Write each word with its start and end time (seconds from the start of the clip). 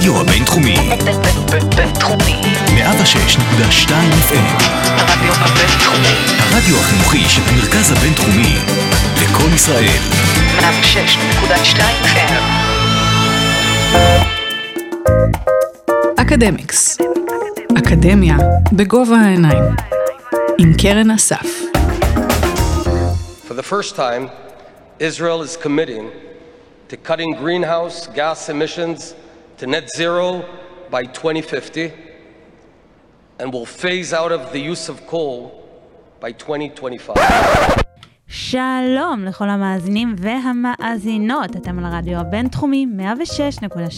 הרדיו 0.00 0.20
הבינתחומי. 0.20 0.76
בינתחומי. 1.76 2.40
106.2 2.66 3.90
FM. 4.28 4.62
הרדיו 4.86 5.32
הבינתחומי. 5.32 6.14
הרדיו 6.38 6.76
החינוכי 6.76 7.24
של 7.28 7.42
המרכז 7.48 7.92
הבינתחומי. 7.92 8.56
לקום 9.22 9.54
ישראל. 9.54 10.00
106.2 10.58 11.80
FM. 12.04 12.42
אקדמיקס. 16.16 16.98
אקדמיה 17.78 18.36
בגובה 18.72 19.16
העיניים. 19.16 19.64
עם 20.58 20.72
קרן 20.82 21.10
אסף. 21.10 21.62
For 23.48 23.54
the 23.54 23.66
first 23.72 23.96
time, 23.96 24.30
Israel 25.00 25.42
is 25.42 25.56
committing 25.56 26.04
to 26.88 26.96
cutting 26.96 27.34
greenhouse 27.42 28.06
gas 28.14 28.48
emissions 28.48 29.14
to 29.60 29.66
net 29.66 29.90
zero 29.96 30.42
by 30.90 31.04
2050 31.04 31.92
and 33.38 33.52
will 33.52 33.66
phase 33.66 34.14
out 34.14 34.32
of 34.32 34.52
the 34.52 34.58
use 34.58 34.88
of 34.88 35.06
coal 35.06 35.52
by 36.20 36.32
2025. 36.32 37.16
שלום 38.28 39.24
לכל 39.24 39.48
המאזינים 39.48 40.14
והמאזינות, 40.18 41.56
אתם 41.56 41.78
על 41.78 41.84
הרדיו 41.84 42.18
הבינתחומי 42.18 42.86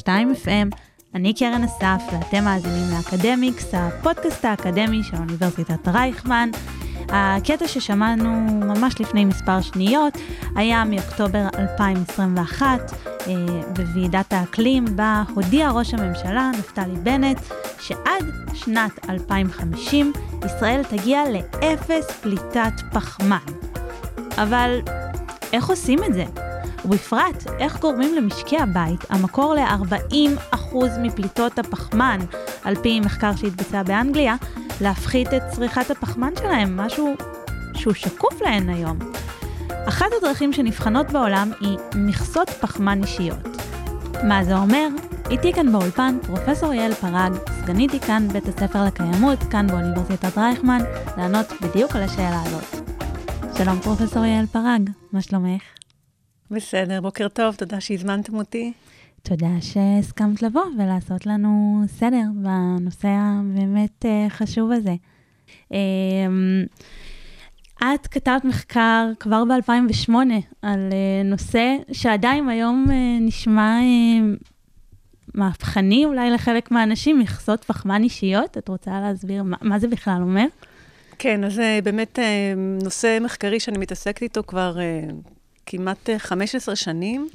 106.2 0.05 0.07
FM. 0.45 0.77
אני 1.15 1.35
קרן 1.35 1.65
אסף 1.65 2.03
ואתם 2.13 2.45
מאזינים 2.45 2.85
לאקדמיקס, 2.97 3.75
הפודקאסט 3.75 4.45
האקדמי 4.45 5.03
של 5.03 5.17
אוניברסיטת 5.17 5.89
רייכמן. 5.89 6.51
הקטע 7.13 7.69
ששמענו 7.69 8.31
ממש 8.67 9.01
לפני 9.01 9.25
מספר 9.25 9.61
שניות 9.61 10.19
היה 10.57 10.85
מאוקטובר 10.85 11.47
2021 11.59 12.67
אה, 13.27 13.35
בוועידת 13.77 14.33
האקלים 14.33 14.85
בה 14.97 15.23
הודיע 15.35 15.71
ראש 15.71 15.95
הממשלה 15.95 16.51
נפתלי 16.59 16.97
בנט 17.03 17.41
שעד 17.81 18.25
שנת 18.55 19.11
2050 19.11 20.13
ישראל 20.47 20.83
תגיע 20.89 21.23
לאפס 21.31 22.11
פליטת 22.11 22.73
פחמן. 22.93 23.37
אבל 24.39 24.81
איך 25.53 25.69
עושים 25.69 25.99
את 26.05 26.15
זה? 26.15 26.25
ובפרט, 26.85 27.47
איך 27.59 27.81
גורמים 27.81 28.15
למשקי 28.15 28.59
הבית, 28.59 29.05
המקור 29.09 29.55
ל-40% 29.55 30.77
מפליטות 31.03 31.59
הפחמן, 31.59 32.19
על 32.65 32.75
פי 32.83 33.01
מחקר 33.01 33.37
שהתבצע 33.37 33.83
באנגליה, 33.83 34.37
להפחית 34.83 35.35
את 35.35 35.43
צריכת 35.51 35.91
הפחמן 35.91 36.33
שלהם, 36.39 36.77
משהו 36.77 37.15
שהוא 37.75 37.95
שקוף 37.95 38.43
להן 38.43 38.69
היום. 38.69 38.99
אחת 39.89 40.07
הדרכים 40.19 40.53
שנבחנות 40.53 41.13
בעולם 41.13 41.53
היא 41.61 41.79
מכסות 41.95 42.51
פחמן 42.51 43.03
אישיות. 43.03 43.39
מה 44.29 44.45
זה 44.45 44.57
אומר? 44.57 44.89
איתי 45.31 45.53
כאן 45.53 45.73
באולפן 45.73 46.19
פרופסור 46.27 46.75
יעל 46.75 46.95
פרג, 46.95 47.33
סגנית 47.63 47.91
דיקן 47.91 48.29
בית 48.33 48.49
הספר 48.49 48.85
לקיימות, 48.85 49.39
כאן 49.51 49.67
באוניברסיטת 49.67 50.39
רייכמן, 50.39 50.81
לענות 51.17 51.47
בדיוק 51.63 51.97
על 51.97 52.03
השאלה 52.03 52.43
הזאת. 52.43 52.85
שלום 53.59 53.81
פרופסור 53.81 54.25
יעל 54.25 54.47
פרג, 54.47 54.91
מה 55.13 55.23
שלומך? 55.23 55.63
בסדר, 56.51 57.01
בוקר 57.01 57.29
טוב, 57.29 57.55
תודה 57.55 57.81
שהזמנתם 57.81 58.35
אותי. 58.35 58.73
תודה 59.23 59.61
שהסכמת 59.61 60.43
לבוא 60.43 60.65
ולעשות 60.79 61.27
לנו 61.27 61.83
סדר 61.87 62.23
בנושא 62.35 63.09
הבאמת 63.09 64.05
אה, 64.05 64.27
חשוב 64.29 64.71
הזה. 64.73 64.95
אמ, 65.73 66.65
את 67.79 68.07
כתבת 68.07 68.45
מחקר 68.45 69.07
כבר 69.21 69.43
ב-2008 69.45 70.13
על 70.63 70.89
אה, 70.93 71.23
נושא 71.25 71.77
שעדיין 71.93 72.49
היום 72.49 72.87
אה, 72.91 73.19
נשמע 73.21 73.79
מהפכני 75.35 76.05
אולי 76.05 76.31
לחלק 76.31 76.71
מהאנשים, 76.71 77.19
מכסות 77.19 77.65
פחמן 77.65 78.03
אישיות. 78.03 78.59
את 78.59 78.69
רוצה 78.69 79.01
להסביר 79.01 79.43
מה, 79.43 79.57
מה 79.63 79.79
זה 79.79 79.89
בכלל 79.89 80.19
אומר? 80.23 80.47
כן, 81.19 81.45
אז 81.45 81.55
זה 81.55 81.79
באמת 81.85 82.19
נושא 82.83 83.19
מחקרי 83.21 83.61
שאני 83.61 83.79
מתעסקת 83.79 84.23
איתו 84.23 84.43
כבר 84.47 84.77
כמעט 85.67 86.11
15 86.19 86.77
שנים. 86.77 87.29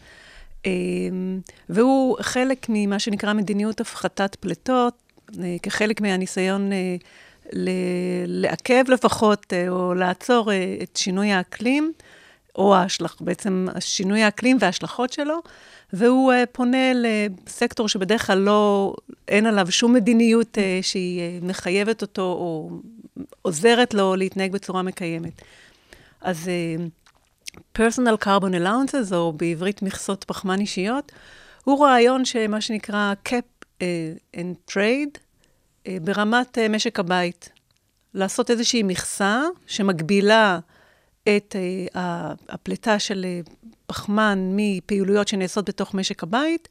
והוא 1.69 2.17
חלק 2.21 2.65
ממה 2.69 2.99
שנקרא 2.99 3.33
מדיניות 3.33 3.81
הפחתת 3.81 4.35
פליטות, 4.35 4.93
כחלק 5.63 6.01
מהניסיון 6.01 6.71
לעכב 8.25 8.83
לפחות, 8.87 9.53
או 9.69 9.93
לעצור 9.93 10.51
את 10.83 10.97
שינוי 10.97 11.31
האקלים, 11.31 11.93
או 12.55 12.75
ההשלך, 12.75 13.15
בעצם 13.21 13.67
שינוי 13.79 14.23
האקלים 14.23 14.57
וההשלכות 14.59 15.13
שלו, 15.13 15.39
והוא 15.93 16.33
פונה 16.51 16.91
לסקטור 16.95 17.89
שבדרך 17.89 18.27
כלל 18.27 18.37
לא, 18.37 18.93
אין 19.27 19.45
עליו 19.45 19.71
שום 19.71 19.93
מדיניות 19.93 20.57
שהיא 20.81 21.21
מחייבת 21.41 22.01
אותו, 22.01 22.21
או 22.21 22.69
עוזרת 23.41 23.93
לו 23.93 24.15
להתנהג 24.15 24.51
בצורה 24.51 24.81
מקיימת. 24.81 25.41
אז 26.21 26.49
personal 27.77 28.23
carbon 28.23 28.53
allowances, 28.53 29.15
או 29.15 29.33
בעברית 29.33 29.81
מכסות 29.81 30.23
פחמן 30.23 30.59
אישיות, 30.59 31.11
הוא 31.63 31.85
רעיון 31.85 32.25
שמה 32.25 32.61
שנקרא 32.61 33.13
cap 33.27 33.65
uh, 33.79 33.83
and 34.35 34.71
trade 34.71 35.17
uh, 35.17 35.89
ברמת 36.01 36.57
uh, 36.57 36.61
משק 36.69 36.99
הבית. 36.99 37.49
לעשות 38.13 38.51
איזושהי 38.51 38.83
מכסה 38.83 39.41
שמגבילה 39.67 40.59
את 41.23 41.55
הפליטה 42.49 42.99
של 42.99 43.25
פחמן 43.87 44.51
מפעילויות 44.55 45.27
שנעשות 45.27 45.69
בתוך 45.69 45.93
משק 45.93 46.23
הבית, 46.23 46.67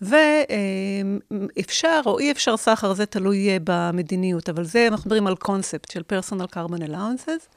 ואפשר 0.00 2.00
או 2.06 2.18
אי 2.18 2.32
אפשר 2.32 2.56
סחר, 2.56 2.94
זה 2.94 3.06
תלוי 3.06 3.48
במדיניות, 3.64 4.48
אבל 4.48 4.64
זה, 4.64 4.88
אנחנו 4.88 5.08
מדברים 5.08 5.26
על 5.26 5.36
קונספט 5.36 5.90
של 5.90 6.02
personal 6.12 6.46
carbon 6.54 6.80
allowances. 6.88 7.55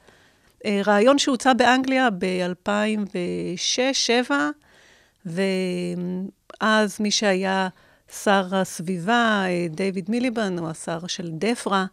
אה, 0.66 0.80
רעיון 0.86 1.18
שהוצע 1.18 1.52
באנגליה 1.52 2.08
ב-2006-2007, 2.18 4.30
ואז 5.26 7.00
מי 7.00 7.10
שהיה 7.10 7.68
שר 8.22 8.46
הסביבה, 8.52 9.42
אה, 9.46 9.66
דיוויד 9.70 10.10
מיליבן, 10.10 10.58
הוא 10.58 10.68
השר 10.68 11.06
של 11.06 11.30
דפרה, 11.32 11.86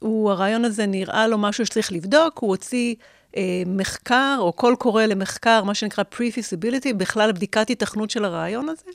הוא, 0.00 0.30
הרעיון 0.30 0.64
הזה 0.64 0.86
נראה 0.86 1.26
לו 1.26 1.38
משהו 1.38 1.66
שצריך 1.66 1.92
לבדוק, 1.92 2.38
הוא 2.38 2.50
הוציא 2.50 2.94
אה, 3.36 3.62
מחקר, 3.66 4.36
או 4.38 4.52
קול 4.52 4.76
קורא 4.76 5.04
למחקר, 5.04 5.64
מה 5.64 5.74
שנקרא 5.74 6.04
pre-feasibility, 6.14 6.94
בכלל 6.96 7.32
בדיקת 7.32 7.70
התכנות 7.70 8.10
של 8.10 8.24
הרעיון 8.24 8.68
הזה. 8.68 8.90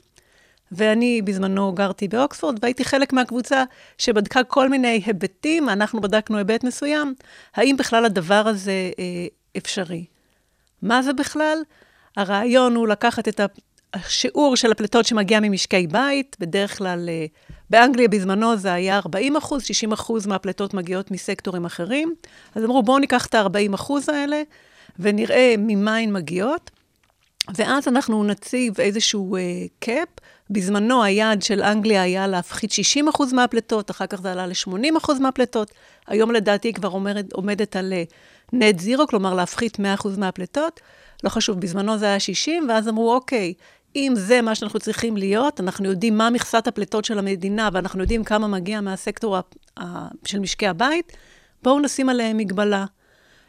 ואני 0.76 1.22
בזמנו 1.22 1.72
גרתי 1.72 2.08
באוקספורד, 2.08 2.58
והייתי 2.62 2.84
חלק 2.84 3.12
מהקבוצה 3.12 3.64
שבדקה 3.98 4.44
כל 4.44 4.68
מיני 4.68 5.02
היבטים, 5.06 5.68
אנחנו 5.68 6.00
בדקנו 6.00 6.38
היבט 6.38 6.64
מסוים, 6.64 7.14
האם 7.54 7.76
בכלל 7.76 8.04
הדבר 8.04 8.48
הזה 8.48 8.90
אה, 8.98 9.26
אפשרי. 9.56 10.04
מה 10.82 11.02
זה 11.02 11.12
בכלל? 11.12 11.58
הרעיון 12.16 12.74
הוא 12.74 12.88
לקחת 12.88 13.28
את 13.28 13.40
השיעור 13.94 14.56
של 14.56 14.72
הפליטות 14.72 15.06
שמגיע 15.06 15.40
ממשקי 15.42 15.86
בית, 15.86 16.36
בדרך 16.40 16.78
כלל 16.78 17.08
אה, 17.08 17.26
באנגליה 17.70 18.08
בזמנו 18.08 18.56
זה 18.56 18.72
היה 18.72 18.96
40 18.96 19.36
אחוז, 19.36 19.64
60 19.64 19.92
אחוז 19.92 20.26
מהפליטות 20.26 20.74
מגיעות 20.74 21.10
מסקטורים 21.10 21.64
אחרים. 21.64 22.14
אז 22.54 22.64
אמרו, 22.64 22.82
בואו 22.82 22.98
ניקח 22.98 23.26
את 23.26 23.34
ה-40 23.34 23.74
אחוז 23.74 24.08
האלה 24.08 24.42
ונראה 24.98 25.54
ממה 25.58 25.96
הן 25.96 26.12
מגיעות. 26.12 26.70
ואז 27.54 27.88
אנחנו 27.88 28.24
נציב 28.24 28.80
איזשהו. 28.80 29.36
Uh, 29.36 29.94
בזמנו 30.50 31.02
היעד 31.02 31.42
של 31.42 31.62
אנגליה 31.62 32.02
היה 32.02 32.26
להפחית 32.26 32.70
60% 33.16 33.34
מהפליטות, 33.34 33.90
אחר 33.90 34.06
כך 34.06 34.20
זה 34.20 34.32
עלה 34.32 34.46
ל-80% 34.46 35.12
מהפליטות. 35.20 35.70
היום 36.06 36.30
לדעתי 36.30 36.68
היא 36.68 36.74
כבר 36.74 36.88
עומד, 36.88 37.32
עומדת 37.32 37.76
על 37.76 37.92
נט 38.52 38.78
זירו, 38.78 39.06
כלומר 39.06 39.34
להפחית 39.34 39.78
100% 39.78 40.08
מהפליטות. 40.18 40.80
לא 41.24 41.28
חשוב, 41.28 41.60
בזמנו 41.60 41.98
זה 41.98 42.06
היה 42.06 42.20
60, 42.20 42.66
ואז 42.68 42.88
אמרו, 42.88 43.14
אוקיי, 43.14 43.54
אם 43.96 44.12
זה 44.16 44.42
מה 44.42 44.54
שאנחנו 44.54 44.80
צריכים 44.80 45.16
להיות, 45.16 45.60
אנחנו 45.60 45.88
יודעים 45.88 46.18
מה 46.18 46.30
מכסת 46.30 46.66
הפליטות 46.66 47.04
של 47.04 47.18
המדינה, 47.18 47.68
ואנחנו 47.72 48.00
יודעים 48.00 48.24
כמה 48.24 48.48
מגיע 48.48 48.80
מהסקטור 48.80 49.36
של 50.24 50.38
משקי 50.38 50.66
הבית, 50.66 51.12
בואו 51.62 51.80
נשים 51.80 52.08
עליהם 52.08 52.36
מגבלה. 52.36 52.84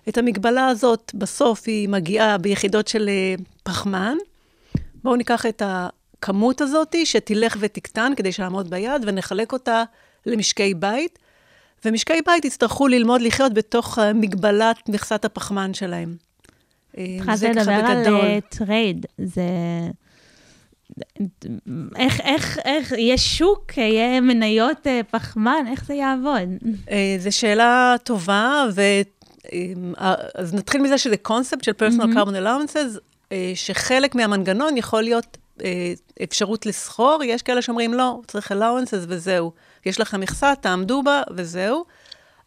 את 0.10 0.18
המגבלה 0.18 0.68
הזאת, 0.68 1.12
בסוף 1.16 1.64
היא 1.68 1.90
מגיעה 1.90 2.38
ביחידות 2.38 2.88
של 2.88 3.10
אה, 3.10 3.36
פחמן. 3.64 4.18
בואו 5.04 5.16
ניקח 5.16 5.46
את 5.46 5.62
הכמות 5.66 6.62
הזאת, 6.62 6.96
שתלך 7.04 7.58
ותקטן 7.60 8.12
כדי 8.18 8.32
שנעמוד 8.32 8.70
ביעד, 8.70 9.02
ונחלק 9.06 9.54
אותה 9.54 9.84
למשקי 10.26 10.74
בית. 10.74 11.20
ומשקי 11.86 12.20
בית 12.26 12.46
יצטרכו 12.46 12.88
ללמוד 12.88 13.22
לחיות 13.22 13.54
בתוך 13.54 14.00
אה, 14.00 14.14
מגבלת 14.14 14.90
מכסת 14.90 15.26
הפחמן 15.26 15.74
שלהם. 15.74 16.16
אה, 16.98 17.06
התחלת 17.20 17.42
לדבר 17.56 17.74
על 17.74 18.40
trade, 18.50 19.06
זה... 19.18 19.44
איך, 21.96 22.22
איך, 22.22 22.60
איך, 22.66 22.94
יש 22.98 23.38
שוק, 23.38 23.78
יהיה 23.78 24.22
מניות 24.22 24.88
פחמן, 25.12 25.66
איך 25.72 25.86
זה 25.86 25.94
יעבוד? 25.94 26.50
זו 27.20 27.32
שאלה 27.32 27.96
טובה, 28.04 28.66
ו... 28.76 28.82
אז 30.36 30.54
נתחיל 30.54 30.82
מזה 30.82 30.98
שזה 30.98 31.18
קונספט 31.18 31.64
של 31.64 31.72
mm-hmm. 31.72 32.16
carbon 32.16 32.46
allowances, 32.46 33.00
שחלק 33.56 34.16
מהמנגנון 34.16 34.78
יכול 34.78 35.04
להיות 35.04 35.38
אה, 35.64 35.94
אפשרות 36.24 36.66
לסחור, 36.66 37.24
יש 37.24 37.42
כאלה 37.42 37.62
שאומרים, 37.62 37.94
לא, 37.94 38.20
צריך 38.28 38.52
allowances 38.52 39.06
וזהו. 39.08 39.52
יש 39.86 40.00
לכם 40.00 40.20
מכסה, 40.20 40.54
תעמדו 40.62 41.04
בה 41.04 41.22
וזהו. 41.36 41.86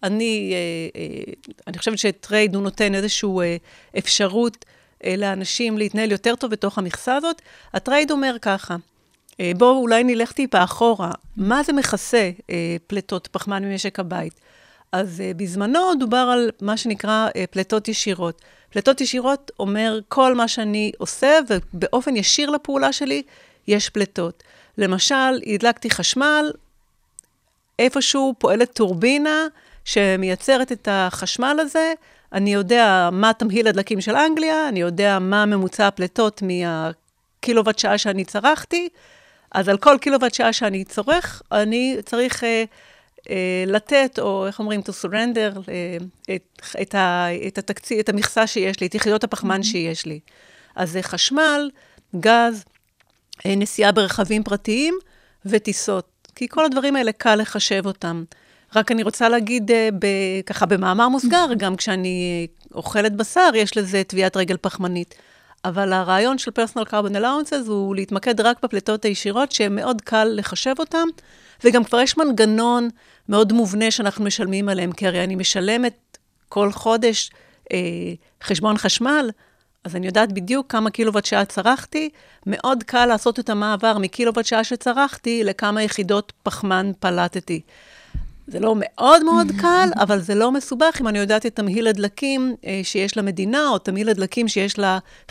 אני, 0.03 0.53
אה, 0.55 1.01
אה, 1.01 1.33
אני 1.67 1.79
חושבת 1.79 1.99
ש 1.99 2.15
trade 2.15 2.55
הוא 2.55 2.63
נותן 2.63 2.95
איזושהי 2.95 3.29
אה, 3.41 3.57
אפשרות 3.99 4.65
אה, 5.05 5.15
לאנשים 5.17 5.79
להתנהל 5.79 6.13
יותר 6.13 6.35
טוב 6.37 6.51
בתוך 6.51 6.79
המכסה 6.79 7.17
הזאת. 7.17 7.43
ה 7.75 7.81
trade 7.81 8.11
אומר 8.11 8.37
ככה, 8.43 8.77
אה, 9.41 9.53
בואו 9.57 9.79
אולי 9.79 10.05
נלך 10.05 10.33
טיפה 10.33 10.65
אחורה, 10.65 11.13
מה 11.37 11.63
זה 11.63 11.73
מכסה 11.73 12.31
אה, 12.51 12.77
פליטות 12.87 13.27
פחמן 13.27 13.65
ממשק 13.65 13.99
הבית? 13.99 14.41
אז 14.93 15.21
uh, 15.21 15.37
בזמנו 15.37 15.95
דובר 15.99 16.29
על 16.33 16.51
מה 16.61 16.77
שנקרא 16.77 17.29
uh, 17.29 17.33
פליטות 17.51 17.89
ישירות. 17.89 18.43
פליטות 18.71 19.01
ישירות 19.01 19.51
אומר 19.59 20.01
כל 20.09 20.35
מה 20.35 20.49
שאני 20.49 20.93
עושה, 20.99 21.39
ובאופן 21.49 22.17
ישיר 22.17 22.51
לפעולה 22.51 22.93
שלי 22.93 23.23
יש 23.67 23.91
פליטות. 23.91 24.43
למשל, 24.79 25.41
הדלקתי 25.47 25.91
חשמל, 25.91 26.53
איפשהו 27.79 28.35
פועלת 28.39 28.73
טורבינה 28.73 29.47
שמייצרת 29.85 30.73
את 30.73 30.89
החשמל 30.91 31.57
הזה, 31.61 31.93
אני 32.33 32.55
יודע 32.55 33.09
מה 33.13 33.33
תמהיל 33.33 33.69
הדלקים 33.69 34.01
של 34.01 34.17
אנגליה, 34.17 34.69
אני 34.69 34.81
יודע 34.81 35.19
מה 35.19 35.47
ממוצע 35.47 35.87
הפליטות 35.87 36.43
מהקילוואט 36.43 37.79
שעה 37.79 37.99
שאני 37.99 38.25
צרכתי, 38.25 38.89
אז 39.53 39.69
על 39.69 39.79
כל 39.79 39.97
קילוואט 40.01 40.35
שעה 40.35 40.53
שאני 40.53 40.85
צורך, 40.85 41.43
אני 41.53 41.97
צריך... 42.05 42.43
Uh, 42.43 42.45
אה, 42.45 42.65
לתת, 43.67 44.19
או 44.19 44.47
איך 44.47 44.59
אומרים, 44.59 44.81
to 44.81 45.05
surrender, 45.05 45.59
אה, 45.69 45.97
את, 46.35 46.63
את, 46.83 46.95
ה, 46.95 47.27
את 47.47 47.59
התקציב, 47.59 47.99
את 47.99 48.09
המכסה 48.09 48.47
שיש 48.47 48.81
לי, 48.81 48.87
את 48.87 48.95
יחידות 48.95 49.25
הפחמן 49.25 49.61
mm-hmm. 49.61 49.65
שיש 49.65 50.07
לי. 50.07 50.21
אז 50.77 50.91
זה 50.91 51.03
חשמל, 51.03 51.71
גז, 52.21 52.65
אה, 53.47 53.55
נסיעה 53.57 53.93
ברכבים 53.93 54.45
פרטיים 54.45 54.95
וטיסות. 55.47 56.29
כי 56.35 56.49
כל 56.49 56.65
הדברים 56.65 56.97
האלה 56.97 57.13
קל 57.13 57.35
לחשב 57.35 57.87
אותם. 57.87 58.25
רק 58.77 58.93
אני 58.93 59.03
רוצה 59.03 59.29
להגיד 59.29 59.71
ב, 59.99 60.07
ככה 60.47 60.67
במאמר 60.67 61.09
מוסגר, 61.09 61.47
mm-hmm. 61.51 61.55
גם 61.55 61.77
כשאני 61.77 62.47
אוכלת 62.75 63.17
בשר, 63.17 63.51
יש 63.55 63.77
לזה 63.77 64.03
טביעת 64.05 64.37
רגל 64.37 64.57
פחמנית. 64.61 65.15
אבל 65.65 65.93
הרעיון 65.93 66.39
של 66.39 66.51
פרסונל 66.51 66.85
קרבון 66.85 67.17
אלאונסס 67.17 67.67
הוא 67.67 67.95
להתמקד 67.95 68.41
רק 68.41 68.63
בפליטות 68.63 69.05
הישירות, 69.05 69.53
שמאוד 69.53 70.01
קל 70.01 70.29
לחשב 70.33 70.75
אותן, 70.79 71.07
וגם 71.65 71.85
כבר 71.85 72.01
יש 72.01 72.17
מנגנון 72.17 72.89
מאוד 73.29 73.53
מובנה 73.53 73.91
שאנחנו 73.91 74.25
משלמים 74.25 74.69
עליהם, 74.69 74.93
כי 74.93 75.07
הרי 75.07 75.25
אני 75.25 75.35
משלמת 75.35 76.19
כל 76.49 76.73
חודש 76.73 77.31
אה, 77.73 77.79
חשבון 78.43 78.79
חשמל, 78.79 79.31
אז 79.85 79.97
אני 79.97 80.07
יודעת 80.07 80.33
בדיוק 80.33 80.73
כמה 80.73 80.91
קילוואט 80.91 81.25
שעה 81.25 81.45
צרכתי, 81.45 82.11
מאוד 82.47 82.83
קל 82.83 83.07
לעשות 83.07 83.39
את 83.39 83.51
המעבר 83.51 83.99
מקילוואט 83.99 84.47
שעה 84.47 84.65
שצרכתי 84.65 85.45
לכמה 85.45 85.83
יחידות 85.83 86.33
פחמן 86.43 86.93
פלטתי. 87.01 87.61
זה 88.49 88.61
לא 88.61 88.75
מאוד 88.79 89.25
מאוד 89.25 89.47
קל, 89.61 89.89
אבל 89.97 90.21
זה 90.21 90.35
לא 90.35 90.53
מסובך 90.53 90.97
אם 91.01 91.09
אני 91.09 91.19
יודעת 91.19 91.47
את 91.47 91.57
תמהיל 91.57 91.87
הדלקים 91.87 92.55
אה, 92.65 92.81
שיש 92.83 93.17
למדינה, 93.17 93.69
או 93.69 93.79
תמהיל 93.79 94.09
הדלקים 94.09 94.49
שיש 94.49 94.75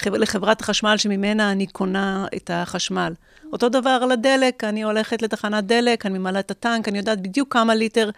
לחברת 0.05 0.61
החשמל 0.61 0.97
שממנה 0.97 1.51
אני 1.51 1.67
קונה 1.67 2.25
את 2.35 2.51
החשמל. 2.53 3.13
אותו 3.53 3.69
דבר 3.69 3.99
על 4.03 4.11
הדלק, 4.11 4.63
אני 4.63 4.83
הולכת 4.83 5.21
לתחנת 5.21 5.63
דלק, 5.63 6.05
אני 6.05 6.17
ממלאה 6.17 6.39
את 6.39 6.51
הטנק, 6.51 6.87
אני 6.87 6.97
יודעת 6.97 7.21
בדיוק 7.21 7.53
כמה 7.53 7.75
ליטר 7.75 8.09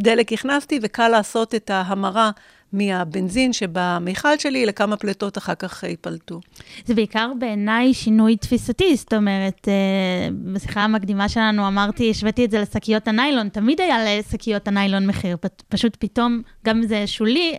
דלק 0.00 0.32
הכנסתי, 0.32 0.78
וקל 0.82 1.08
לעשות 1.08 1.54
את 1.54 1.70
ההמרה 1.70 2.30
מהבנזין 2.74 3.52
שבמיכל 3.52 4.38
שלי 4.38 4.66
לכמה 4.66 4.96
פליטות 4.96 5.38
אחר 5.38 5.54
כך 5.54 5.82
ייפלטו. 5.82 6.40
זה 6.84 6.94
בעיקר 6.94 7.32
בעיניי 7.38 7.94
שינוי 7.94 8.36
תפיסתי, 8.36 8.96
זאת 8.96 9.14
אומרת, 9.14 9.68
אה, 9.68 10.28
בשיחה 10.52 10.80
המקדימה 10.80 11.28
שלנו 11.28 11.68
אמרתי, 11.68 12.10
השוויתי 12.10 12.44
את 12.44 12.50
זה 12.50 12.60
לשקיות 12.60 13.08
הניילון, 13.08 13.48
תמיד 13.48 13.80
היה 13.80 14.18
לשקיות 14.18 14.68
הניילון 14.68 15.06
מחיר, 15.06 15.36
פשוט 15.68 15.96
פתאום, 16.00 16.42
גם 16.64 16.82
זה 16.86 17.06
שולי, 17.06 17.54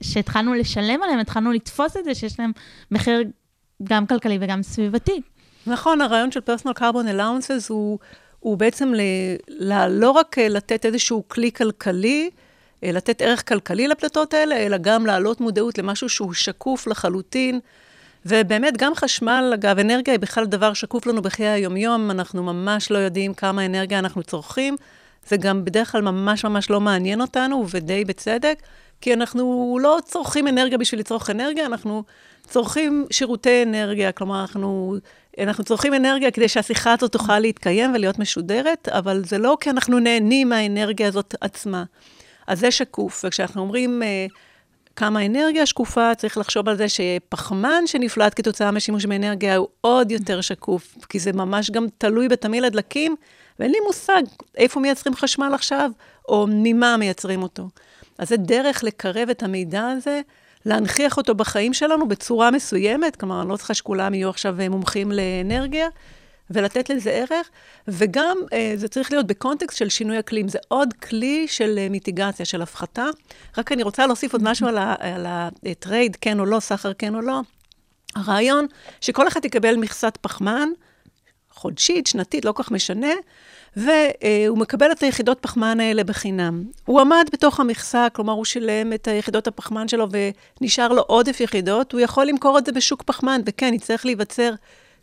כשהתחלנו 0.00 0.54
לשלם 0.54 1.02
עליהם, 1.02 1.18
התחלנו 1.18 1.52
לתפוס 1.52 1.96
את 1.96 2.04
זה 2.04 2.14
שיש 2.14 2.40
להם 2.40 2.52
מחיר 2.90 3.22
גם 3.84 4.06
כלכלי 4.06 4.38
וגם 4.40 4.62
סביבתי. 4.62 5.20
נכון, 5.66 6.00
הרעיון 6.00 6.30
של 6.30 6.40
פרסונל 6.40 6.74
קרבון 6.74 7.08
אלאונסס 7.08 7.68
הוא, 7.68 8.58
בעצם 8.58 8.94
ל, 8.94 9.00
ל, 9.48 9.86
לא 9.86 10.10
רק 10.10 10.38
לתת 10.38 10.86
איזשהו 10.86 11.24
כלי 11.28 11.52
כלכלי, 11.52 12.30
אה, 12.34 12.49
לתת 12.82 13.22
ערך 13.22 13.48
כלכלי 13.48 13.88
לפלטות 13.88 14.34
האלה, 14.34 14.56
אלא 14.56 14.76
גם 14.76 15.06
להעלות 15.06 15.40
מודעות 15.40 15.78
למשהו 15.78 16.08
שהוא 16.08 16.34
שקוף 16.34 16.86
לחלוטין. 16.86 17.60
ובאמת, 18.26 18.76
גם 18.76 18.94
חשמל, 18.94 19.50
אגב, 19.54 19.78
אנרגיה 19.78 20.14
היא 20.14 20.20
בכלל 20.20 20.46
דבר 20.46 20.72
שקוף 20.72 21.06
לנו 21.06 21.22
בחיי 21.22 21.48
היומיום, 21.48 22.10
אנחנו 22.10 22.42
ממש 22.42 22.90
לא 22.90 22.98
יודעים 22.98 23.34
כמה 23.34 23.66
אנרגיה 23.66 23.98
אנחנו 23.98 24.22
צורכים. 24.22 24.76
זה 25.28 25.36
גם 25.36 25.64
בדרך 25.64 25.92
כלל 25.92 26.02
ממש 26.02 26.44
ממש 26.44 26.70
לא 26.70 26.80
מעניין 26.80 27.20
אותנו, 27.20 27.66
ודי 27.70 28.04
בצדק, 28.04 28.62
כי 29.00 29.14
אנחנו 29.14 29.78
לא 29.82 29.98
צורכים 30.04 30.48
אנרגיה 30.48 30.78
בשביל 30.78 31.00
לצרוך 31.00 31.30
אנרגיה, 31.30 31.66
אנחנו 31.66 32.04
צורכים 32.46 33.06
שירותי 33.10 33.62
אנרגיה, 33.62 34.12
כלומר, 34.12 34.40
אנחנו, 34.40 34.96
אנחנו 35.38 35.64
צורכים 35.64 35.94
אנרגיה 35.94 36.30
כדי 36.30 36.48
שהשיחה 36.48 36.92
הזאת 36.92 37.12
תוכל 37.12 37.38
להתקיים 37.38 37.94
ולהיות 37.94 38.18
משודרת, 38.18 38.88
אבל 38.88 39.22
זה 39.24 39.38
לא 39.38 39.56
כי 39.60 39.70
אנחנו 39.70 39.98
נהנים 39.98 40.48
מהאנרגיה 40.48 41.08
הזאת 41.08 41.34
עצמה. 41.40 41.84
אז 42.50 42.60
זה 42.60 42.70
שקוף, 42.70 43.24
וכשאנחנו 43.24 43.60
אומרים 43.60 44.02
uh, 44.02 44.32
כמה 44.96 45.26
אנרגיה 45.26 45.66
שקופה, 45.66 46.14
צריך 46.14 46.38
לחשוב 46.38 46.68
על 46.68 46.76
זה 46.76 46.86
שפחמן 46.88 47.86
שנפלט 47.86 48.32
כתוצאה 48.36 48.70
משימוש 48.70 49.06
באנרגיה 49.06 49.56
הוא 49.56 49.68
עוד 49.80 50.10
יותר 50.10 50.40
שקוף, 50.40 50.94
כי 51.08 51.18
זה 51.18 51.32
ממש 51.32 51.70
גם 51.70 51.86
תלוי 51.98 52.28
בתמיל 52.28 52.64
הדלקים, 52.64 53.16
ואין 53.58 53.70
לי 53.70 53.78
מושג 53.86 54.22
איפה 54.56 54.80
מייצרים 54.80 55.16
חשמל 55.16 55.50
עכשיו, 55.54 55.90
או 56.28 56.46
ממה 56.50 56.96
מייצרים 56.96 57.42
אותו. 57.42 57.68
אז 58.18 58.28
זה 58.28 58.36
דרך 58.36 58.84
לקרב 58.84 59.28
את 59.30 59.42
המידע 59.42 59.88
הזה, 59.88 60.20
להנכיח 60.66 61.16
אותו 61.16 61.34
בחיים 61.34 61.72
שלנו 61.72 62.08
בצורה 62.08 62.50
מסוימת, 62.50 63.16
כלומר, 63.16 63.42
אני 63.42 63.48
לא 63.48 63.56
צריכה 63.56 63.74
שכולם 63.74 64.14
יהיו 64.14 64.30
עכשיו 64.30 64.56
מומחים 64.70 65.12
לאנרגיה, 65.12 65.88
ולתת 66.50 66.90
לזה 66.90 67.10
ערך, 67.10 67.50
וגם 67.88 68.36
אה, 68.52 68.72
זה 68.76 68.88
צריך 68.88 69.12
להיות 69.12 69.26
בקונטקסט 69.26 69.78
של 69.78 69.88
שינוי 69.88 70.18
אקלים. 70.18 70.48
זה 70.48 70.58
עוד 70.68 70.92
כלי 70.92 71.48
של 71.48 71.78
אה, 71.78 71.88
מיטיגציה, 71.88 72.46
של 72.46 72.62
הפחתה. 72.62 73.06
רק 73.58 73.72
אני 73.72 73.82
רוצה 73.82 74.06
להוסיף 74.06 74.32
עוד 74.32 74.42
משהו 74.42 74.68
על 74.68 75.26
הטרייד, 75.26 76.16
כן 76.20 76.40
או 76.40 76.44
לא, 76.44 76.60
סחר 76.60 76.92
כן 76.92 77.14
או 77.14 77.20
לא. 77.20 77.40
הרעיון 78.16 78.66
שכל 79.00 79.28
אחד 79.28 79.44
יקבל 79.44 79.76
מכסת 79.76 80.18
פחמן, 80.20 80.68
חודשית, 81.50 82.06
שנתית, 82.06 82.44
לא 82.44 82.52
כל 82.52 82.62
כך 82.62 82.70
משנה, 82.70 83.12
והוא 83.76 84.58
מקבל 84.58 84.92
את 84.92 85.02
היחידות 85.02 85.38
פחמן 85.40 85.80
האלה 85.80 86.04
בחינם. 86.04 86.64
הוא 86.84 87.00
עמד 87.00 87.28
בתוך 87.32 87.60
המכסה, 87.60 88.06
כלומר, 88.12 88.32
הוא 88.32 88.44
שילם 88.44 88.92
את 88.92 89.08
היחידות 89.08 89.46
הפחמן 89.46 89.88
שלו 89.88 90.06
ונשאר 90.60 90.88
לו 90.88 91.02
עודף 91.02 91.40
יחידות, 91.40 91.92
הוא 91.92 92.00
יכול 92.00 92.26
למכור 92.26 92.58
את 92.58 92.66
זה 92.66 92.72
בשוק 92.72 93.02
פחמן, 93.02 93.40
וכן, 93.46 93.74
יצטרך 93.74 94.06
להיווצר 94.06 94.54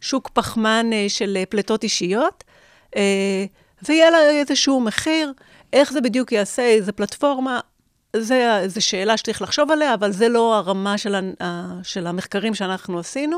שוק 0.01 0.29
פחמן 0.33 0.89
אה, 0.93 1.05
של 1.07 1.37
אה, 1.37 1.45
פליטות 1.45 1.83
אישיות, 1.83 2.43
אה, 2.95 3.45
ויהיה 3.87 4.09
לה 4.09 4.29
איזשהו 4.29 4.79
מחיר, 4.79 5.33
איך 5.73 5.93
זה 5.93 6.01
בדיוק 6.01 6.31
יעשה, 6.31 6.61
איזה 6.61 6.91
פלטפורמה, 6.91 7.59
זו 8.15 8.35
שאלה 8.79 9.17
שצריך 9.17 9.41
לחשוב 9.41 9.71
עליה, 9.71 9.93
אבל 9.93 10.11
זה 10.11 10.29
לא 10.29 10.55
הרמה 10.55 10.97
של, 10.97 11.15
של 11.83 12.07
המחקרים 12.07 12.55
שאנחנו 12.55 12.99
עשינו. 12.99 13.37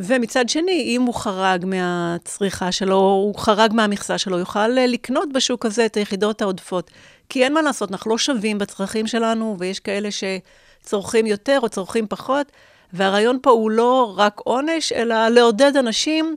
ומצד 0.00 0.48
שני, 0.48 0.82
אם 0.96 1.02
הוא 1.02 1.14
חרג 1.14 1.64
מהצריכה 1.66 2.72
שלו, 2.72 2.96
הוא 2.96 3.38
חרג 3.38 3.72
מהמכסה 3.72 4.18
שלו, 4.18 4.38
יוכל 4.38 4.68
לקנות 4.68 5.32
בשוק 5.32 5.66
הזה 5.66 5.86
את 5.86 5.96
היחידות 5.96 6.42
העודפות. 6.42 6.90
כי 7.28 7.44
אין 7.44 7.54
מה 7.54 7.62
לעשות, 7.62 7.90
אנחנו 7.92 8.10
לא 8.10 8.18
שווים 8.18 8.58
בצרכים 8.58 9.06
שלנו, 9.06 9.56
ויש 9.58 9.80
כאלה 9.80 10.08
שצורכים 10.10 11.26
יותר 11.26 11.58
או 11.62 11.68
צורכים 11.68 12.06
פחות. 12.08 12.52
והרעיון 12.94 13.38
פה 13.42 13.50
הוא 13.50 13.70
לא 13.70 14.14
רק 14.16 14.40
עונש, 14.44 14.92
אלא 14.92 15.28
לעודד 15.28 15.76
אנשים, 15.76 16.36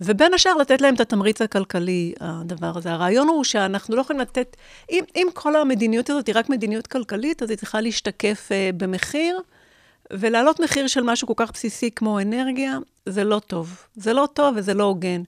ובין 0.00 0.34
השאר 0.34 0.54
לתת 0.54 0.80
להם 0.80 0.94
את 0.94 1.00
התמריץ 1.00 1.42
הכלכלי, 1.42 2.12
הדבר 2.20 2.72
הזה. 2.76 2.92
הרעיון 2.92 3.28
הוא 3.28 3.44
שאנחנו 3.44 3.96
לא 3.96 4.00
יכולים 4.00 4.20
לתת, 4.20 4.56
אם, 4.90 5.04
אם 5.16 5.26
כל 5.34 5.56
המדיניות 5.56 6.10
הזאת 6.10 6.26
היא 6.26 6.34
רק 6.38 6.48
מדיניות 6.48 6.86
כלכלית, 6.86 7.42
אז 7.42 7.50
היא 7.50 7.58
צריכה 7.58 7.80
להשתקף 7.80 8.48
uh, 8.48 8.76
במחיר, 8.76 9.40
ולהעלות 10.12 10.60
מחיר 10.60 10.86
של 10.86 11.02
משהו 11.02 11.26
כל 11.26 11.34
כך 11.36 11.52
בסיסי 11.52 11.90
כמו 11.90 12.20
אנרגיה, 12.20 12.78
זה 13.06 13.24
לא 13.24 13.40
טוב. 13.46 13.76
זה 13.96 14.12
לא 14.12 14.28
טוב 14.34 14.54
וזה 14.56 14.74
לא 14.74 14.84
הוגן. 14.84 15.22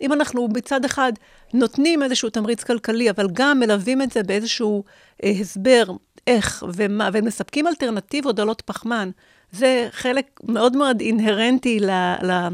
אם 0.00 0.12
אנחנו 0.12 0.48
מצד 0.48 0.84
אחד 0.84 1.12
נותנים 1.54 2.02
איזשהו 2.02 2.30
תמריץ 2.30 2.64
כלכלי, 2.64 3.10
אבל 3.10 3.28
גם 3.32 3.60
מלווים 3.60 4.02
את 4.02 4.10
זה 4.10 4.22
באיזשהו 4.22 4.84
אה, 5.24 5.30
הסבר 5.40 5.84
איך 6.26 6.64
ומה, 6.72 7.08
ומספקים 7.12 7.66
אלטרנטיבות 7.66 8.36
דלות 8.36 8.60
פחמן, 8.60 9.10
זה 9.54 9.88
חלק 9.92 10.40
מאוד 10.44 10.76
מאוד 10.76 11.00
אינהרנטי 11.00 11.80
ל, 11.80 11.90
ל, 12.22 12.30
אה, 12.30 12.48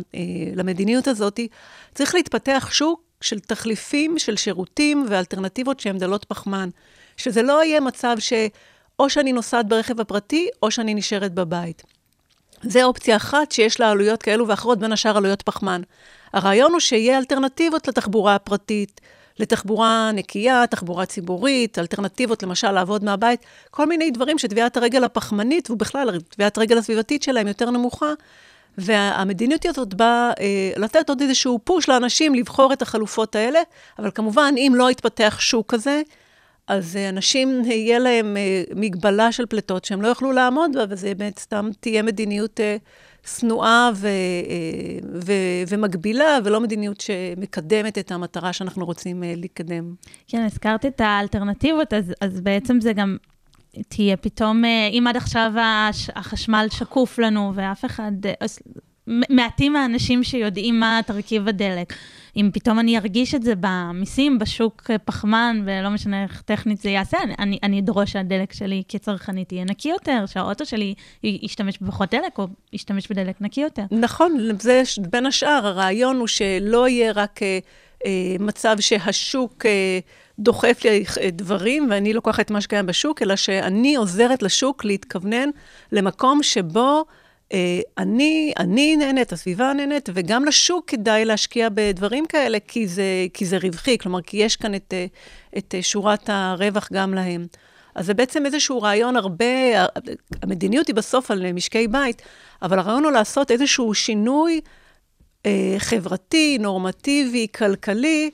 למדיניות 0.54 1.09
הזאת. 1.09 1.40
צריך 1.95 2.14
להתפתח 2.14 2.69
שוק 2.73 3.00
של 3.21 3.40
תחליפים, 3.40 4.19
של 4.19 4.37
שירותים 4.37 5.07
ואלטרנטיבות 5.09 5.80
שהן 5.80 5.99
דלות 5.99 6.25
פחמן. 6.25 6.69
שזה 7.16 7.42
לא 7.42 7.64
יהיה 7.64 7.80
מצב 7.80 8.16
שאו 8.19 9.11
שאני 9.11 9.33
נוסעת 9.33 9.69
ברכב 9.69 10.00
הפרטי, 10.00 10.49
או 10.62 10.71
שאני 10.71 10.95
נשארת 10.95 11.35
בבית. 11.35 11.83
זה 12.62 12.85
אופציה 12.85 13.16
אחת 13.16 13.52
שיש 13.52 13.80
לה 13.80 13.90
עלויות 13.90 14.23
כאלו 14.23 14.49
ואחרות, 14.49 14.78
בין 14.78 14.92
השאר 14.92 15.16
עלויות 15.16 15.42
פחמן. 15.42 15.83
הרעיון 16.33 16.73
הוא 16.73 16.80
שיהיה 16.80 17.19
אלטרנטיבות 17.19 17.88
לתחבורה 17.88 18.35
הפרטית, 18.35 19.00
לתחבורה 19.38 20.10
נקייה, 20.14 20.64
תחבורה 20.70 21.06
ציבורית, 21.06 21.78
אלטרנטיבות, 21.78 22.42
למשל, 22.42 22.70
לעבוד 22.70 23.04
מהבית, 23.04 23.40
כל 23.70 23.87
מיני 23.87 24.10
דברים 24.10 24.38
שטביעת 24.38 24.76
הרגל 24.76 25.04
הפחמנית, 25.04 25.70
ובכלל, 25.70 26.20
טביעת 26.20 26.58
הרגל 26.58 26.78
הסביבתית 26.78 27.22
שלהם 27.22 27.49
יותר 27.49 27.70
נמוכה. 27.70 28.12
והמדיניות 28.78 29.66
הזאת 29.66 29.94
באה 29.94 30.32
אה, 30.40 30.72
לתת 30.76 31.08
עוד 31.08 31.20
איזשהו 31.20 31.60
פוש 31.64 31.88
לאנשים 31.88 32.34
לבחור 32.34 32.72
את 32.72 32.82
החלופות 32.82 33.37
האלה, 33.37 33.60
אבל 33.99 34.10
כמובן, 34.14 34.54
אם 34.56 34.72
לא 34.76 34.90
יתפתח 34.90 35.37
שוק 35.40 35.75
כזה, 35.75 36.02
אז 36.70 36.96
אה, 36.96 37.08
אנשים, 37.08 37.62
יהיה 37.64 37.99
להם 37.99 38.37
אה, 38.37 38.62
מגבלה 38.75 39.32
של 39.32 39.46
פליטות 39.46 39.84
שהם 39.84 40.02
לא 40.02 40.08
יוכלו 40.08 40.32
לעמוד 40.32 40.70
בה, 40.76 40.84
וזה 40.88 41.14
באמת 41.14 41.38
סתם 41.38 41.70
תהיה 41.80 42.02
מדיניות 42.02 42.60
אה, 42.60 42.76
שנואה 43.26 43.90
ו, 43.94 44.08
ו, 45.14 45.32
ומגבילה, 45.68 46.38
ולא 46.44 46.60
מדיניות 46.60 47.00
שמקדמת 47.00 47.98
את 47.98 48.12
המטרה 48.12 48.52
שאנחנו 48.52 48.86
רוצים 48.86 49.22
לקדם. 49.36 49.94
כן, 50.26 50.44
הזכרת 50.44 50.86
את 50.86 51.00
האלטרנטיבות, 51.00 51.92
אז, 51.92 52.12
אז 52.20 52.40
בעצם 52.40 52.80
זה 52.80 52.92
גם 52.92 53.16
תהיה 53.88 54.16
פתאום, 54.16 54.64
אם 54.64 55.04
עד 55.08 55.16
עכשיו 55.16 55.52
החשמל 56.14 56.66
שקוף 56.70 57.18
לנו 57.18 57.52
ואף 57.54 57.84
אחד, 57.84 58.12
מעטים 59.30 59.76
האנשים 59.76 60.24
שיודעים 60.24 60.80
מה 60.80 61.00
תרכיב 61.06 61.48
הדלק. 61.48 61.92
אם 62.36 62.50
פתאום 62.52 62.78
אני 62.78 62.98
ארגיש 62.98 63.34
את 63.34 63.42
זה 63.42 63.52
במיסים, 63.60 64.38
בשוק 64.38 64.90
פחמן, 65.04 65.62
ולא 65.64 65.90
משנה 65.90 66.22
איך 66.22 66.42
טכנית 66.42 66.80
זה 66.80 66.90
יעשה, 66.90 67.18
אני, 67.38 67.58
אני 67.62 67.80
אדרוש 67.80 68.12
שהדלק 68.12 68.52
שלי 68.52 68.82
כצרכנית 68.88 69.52
יהיה 69.52 69.64
נקי 69.64 69.88
יותר, 69.88 70.26
שהאוטו 70.26 70.66
שלי 70.66 70.94
ישתמש 71.22 71.78
בפחות 71.80 72.10
דלק, 72.14 72.38
או 72.38 72.46
ישתמש 72.72 73.08
בדלק 73.10 73.40
נקי 73.40 73.60
יותר. 73.60 73.82
נכון, 73.90 74.38
זה 74.60 74.82
בין 75.10 75.26
השאר, 75.26 75.66
הרעיון 75.66 76.16
הוא 76.16 76.26
שלא 76.26 76.88
יהיה 76.88 77.12
רק 77.12 77.42
אה, 77.42 77.58
אה, 78.06 78.36
מצב 78.40 78.76
שהשוק... 78.80 79.66
אה, 79.66 79.98
דוחף 80.38 80.80
לי 80.84 81.04
אה, 81.20 81.30
דברים, 81.30 81.86
ואני 81.90 82.12
לוקחת 82.12 82.40
את 82.40 82.50
מה 82.50 82.60
שקיים 82.60 82.86
בשוק, 82.86 83.22
אלא 83.22 83.36
שאני 83.36 83.96
עוזרת 83.96 84.42
לשוק 84.42 84.84
להתכוונן 84.84 85.48
למקום 85.92 86.42
שבו 86.42 86.80
אה, 86.80 87.02
אני, 87.99 88.52
אני 88.59 88.97
נהנית, 88.97 89.33
הסביבה 89.33 89.73
נהנית, 89.73 90.09
וגם 90.14 90.45
לשוק 90.45 90.90
כדאי 90.90 91.25
להשקיע 91.25 91.69
בדברים 91.75 92.26
כאלה, 92.26 92.59
כי 92.69 92.87
זה, 92.87 93.26
כי 93.35 93.47
זה 93.47 93.59
רווחי, 93.62 93.99
כלומר, 93.99 94.23
כי 94.23 94.37
יש 94.37 94.57
כאן 94.57 94.75
את, 94.75 94.95
אה, 94.97 95.07
את 95.59 95.75
אה, 95.75 95.83
שורת 95.83 96.30
הרווח 96.33 96.88
גם 96.92 97.14
להם. 97.14 97.47
אז 97.95 98.07
זה 98.07 98.14
בעצם 98.14 98.47
איזשהו 98.47 98.83
רעיון 98.83 99.16
הרבה, 99.16 99.45
המדיניות 100.42 100.87
היא 100.87 100.95
בסוף 100.95 101.30
על 101.30 101.52
משקי 101.52 101.88
בית, 101.88 102.23
אבל 102.62 102.78
הרעיון 102.78 103.04
הוא 103.04 103.12
לעשות 103.12 103.50
איזשהו 103.50 103.95
שינוי 103.95 104.61
אה, 105.47 105.75
חברתי, 105.78 106.59
נורמטיבי, 106.61 107.47
כלכלי, 107.54 108.30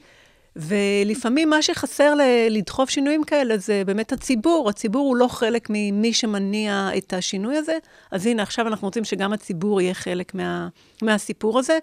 ולפעמים 0.57 1.51
מה 1.51 1.63
שחסר 1.63 2.15
לדחוף 2.51 2.91
שינויים 2.91 3.25
כאלה 3.25 3.59
זה 3.59 3.83
באמת 3.87 4.13
הציבור. 4.13 4.69
הציבור 4.69 5.07
הוא 5.07 5.17
לא 5.17 5.29
חלק 5.29 5.67
ממי 5.71 6.13
שמניע 6.13 6.91
את 6.97 7.13
השינוי 7.13 7.57
הזה. 7.57 7.79
אז 8.11 8.27
הנה, 8.27 8.43
עכשיו 8.43 8.67
אנחנו 8.67 8.89
רוצים 8.89 9.05
שגם 9.05 9.33
הציבור 9.33 9.81
יהיה 9.81 9.95
חלק 9.95 10.35
מה, 10.35 10.69
מהסיפור 11.03 11.59
הזה, 11.59 11.79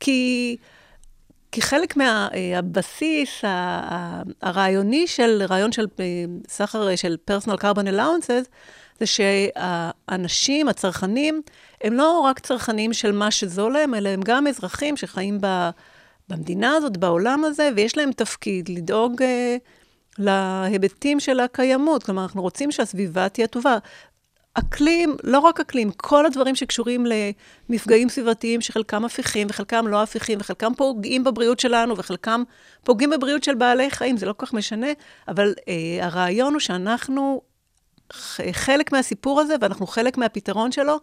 כי, 0.00 0.56
כי 1.52 1.62
חלק 1.62 1.96
מהבסיס 1.96 3.44
מה, 3.44 4.22
הרעיוני 4.42 5.06
של 5.06 5.42
רעיון 5.48 5.72
של 5.72 5.86
אה, 6.00 6.04
סחר 6.48 6.96
של 6.96 7.16
פרסונל 7.24 7.56
קרבון 7.56 7.86
אלאונסס, 7.86 8.44
זה 9.00 9.06
שהאנשים, 9.06 10.68
הצרכנים, 10.68 11.42
הם 11.84 11.92
לא 11.92 12.20
רק 12.20 12.38
צרכנים 12.38 12.92
של 12.92 13.12
מה 13.12 13.30
שזול 13.30 13.72
להם, 13.72 13.94
אלא 13.94 14.08
הם 14.08 14.20
גם 14.24 14.46
אזרחים 14.46 14.96
שחיים 14.96 15.38
ב... 15.40 15.70
במדינה 16.28 16.72
הזאת, 16.72 16.96
בעולם 16.96 17.44
הזה, 17.44 17.70
ויש 17.76 17.96
להם 17.96 18.12
תפקיד 18.12 18.68
לדאוג 18.68 19.22
אה, 19.22 19.56
להיבטים 20.18 21.20
של 21.20 21.40
הקיימות. 21.40 22.02
כלומר, 22.02 22.22
אנחנו 22.22 22.42
רוצים 22.42 22.70
שהסביבה 22.72 23.28
תהיה 23.28 23.46
טובה. 23.46 23.78
אקלים, 24.54 25.16
לא 25.24 25.38
רק 25.38 25.60
אקלים, 25.60 25.90
כל 25.90 26.26
הדברים 26.26 26.54
שקשורים 26.54 27.06
למפגעים 27.68 28.08
סביבתיים 28.08 28.60
שחלקם 28.60 29.04
הפיכים 29.04 29.46
וחלקם 29.50 29.86
לא 29.86 30.02
הפיכים 30.02 30.38
וחלקם 30.40 30.72
פוגעים 30.74 31.24
בבריאות 31.24 31.60
שלנו 31.60 31.96
וחלקם 31.96 32.42
פוגעים 32.84 33.10
בבריאות 33.10 33.44
של 33.44 33.54
בעלי 33.54 33.90
חיים, 33.90 34.16
זה 34.16 34.26
לא 34.26 34.32
כל 34.32 34.46
כך 34.46 34.52
משנה, 34.52 34.86
אבל 35.28 35.54
אה, 35.68 36.06
הרעיון 36.06 36.52
הוא 36.52 36.60
שאנחנו 36.60 37.40
חלק 38.52 38.92
מהסיפור 38.92 39.40
הזה 39.40 39.54
ואנחנו 39.60 39.86
חלק 39.86 40.18
מהפתרון 40.18 40.72
שלו, 40.72 41.00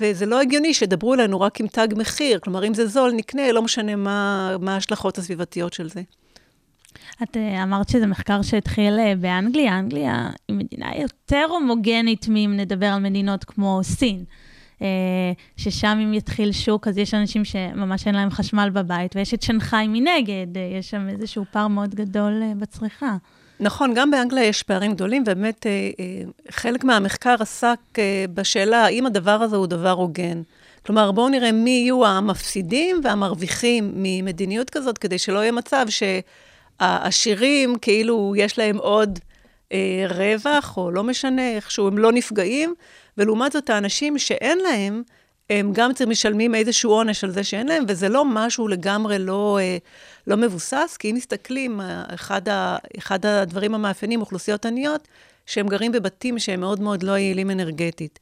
וזה 0.00 0.26
לא 0.26 0.40
הגיוני 0.40 0.74
שידברו 0.74 1.14
אלינו 1.14 1.40
רק 1.40 1.60
עם 1.60 1.66
תג 1.66 1.88
מחיר. 1.96 2.38
כלומר, 2.38 2.66
אם 2.66 2.74
זה 2.74 2.86
זול, 2.86 3.12
נקנה, 3.12 3.52
לא 3.52 3.62
משנה 3.62 3.96
מה, 3.96 4.56
ההשלכות 4.66 5.18
הסביבתיות 5.18 5.72
של 5.72 5.88
זה. 5.88 6.02
את 7.22 7.36
uh, 7.36 7.62
אמרת 7.62 7.88
שזה 7.88 8.06
מחקר 8.06 8.42
שהתחיל 8.42 8.98
uh, 8.98 9.18
באנגליה. 9.20 9.78
אנגליה 9.78 10.30
היא 10.48 10.56
מדינה 10.56 10.90
יותר 10.96 11.44
הומוגנית 11.48 12.28
מאם 12.28 12.56
נדבר 12.56 12.86
על 12.86 13.00
מדינות 13.00 13.44
כמו 13.44 13.80
סין. 13.82 14.24
Uh, 14.78 14.82
ששם 15.56 15.98
אם 16.02 16.14
יתחיל 16.14 16.52
שוק, 16.52 16.88
אז 16.88 16.98
יש 16.98 17.14
אנשים 17.14 17.44
שממש 17.44 18.06
אין 18.06 18.14
להם 18.14 18.30
חשמל 18.30 18.70
בבית, 18.72 19.16
ויש 19.16 19.34
את 19.34 19.42
שנגחאי 19.42 19.88
מנגד, 19.88 20.46
יש 20.78 20.90
שם 20.90 21.08
איזשהו 21.08 21.44
פער 21.50 21.68
מאוד 21.68 21.94
גדול 21.94 22.42
בצריכה. 22.58 23.16
נכון, 23.60 23.94
גם 23.94 24.10
באנגליה 24.10 24.44
יש 24.44 24.62
פערים 24.62 24.94
גדולים, 24.94 25.22
ובאמת 25.22 25.66
אה, 25.66 25.90
אה, 26.00 26.22
חלק 26.50 26.84
מהמחקר 26.84 27.34
עסק 27.40 27.78
אה, 27.98 28.24
בשאלה 28.34 28.84
האם 28.84 29.06
הדבר 29.06 29.42
הזה 29.42 29.56
הוא 29.56 29.66
דבר 29.66 29.90
הוגן. 29.90 30.42
כלומר, 30.86 31.12
בואו 31.12 31.28
נראה 31.28 31.52
מי 31.52 31.70
יהיו 31.70 32.06
המפסידים 32.06 33.00
והמרוויחים 33.04 33.92
ממדיניות 33.96 34.70
כזאת, 34.70 34.98
כדי 34.98 35.18
שלא 35.18 35.38
יהיה 35.38 35.52
מצב 35.52 35.86
שהעשירים, 36.80 37.76
כאילו 37.78 38.34
יש 38.36 38.58
להם 38.58 38.76
עוד 38.76 39.18
אה, 39.72 40.06
רווח, 40.08 40.76
או 40.76 40.90
לא 40.90 41.04
משנה, 41.04 41.54
איכשהו 41.56 41.86
הם 41.86 41.98
לא 41.98 42.12
נפגעים, 42.12 42.74
ולעומת 43.18 43.52
זאת, 43.52 43.70
האנשים 43.70 44.18
שאין 44.18 44.58
להם, 44.58 45.02
הם 45.50 45.70
גם 45.74 45.90
משלמים 46.06 46.54
איזשהו 46.54 46.90
עונש 46.90 47.24
על 47.24 47.30
זה 47.30 47.44
שאין 47.44 47.66
להם, 47.66 47.84
וזה 47.88 48.08
לא 48.08 48.24
משהו 48.24 48.68
לגמרי 48.68 49.18
לא, 49.18 49.58
אה, 49.60 49.76
לא 50.26 50.36
מבוסס, 50.36 50.96
כי 50.98 51.10
אם 51.10 51.16
מסתכלים, 51.16 51.80
אה, 51.80 52.04
אחד, 52.14 52.48
ה, 52.48 52.76
אחד 52.98 53.26
הדברים 53.26 53.74
המאפיינים, 53.74 54.20
אוכלוסיות 54.20 54.66
עניות, 54.66 55.08
שהם 55.46 55.68
גרים 55.68 55.92
בבתים 55.92 56.38
שהם 56.38 56.60
מאוד 56.60 56.80
מאוד 56.80 57.02
לא 57.02 57.12
יעילים 57.12 57.50
אנרגטית. 57.50 58.18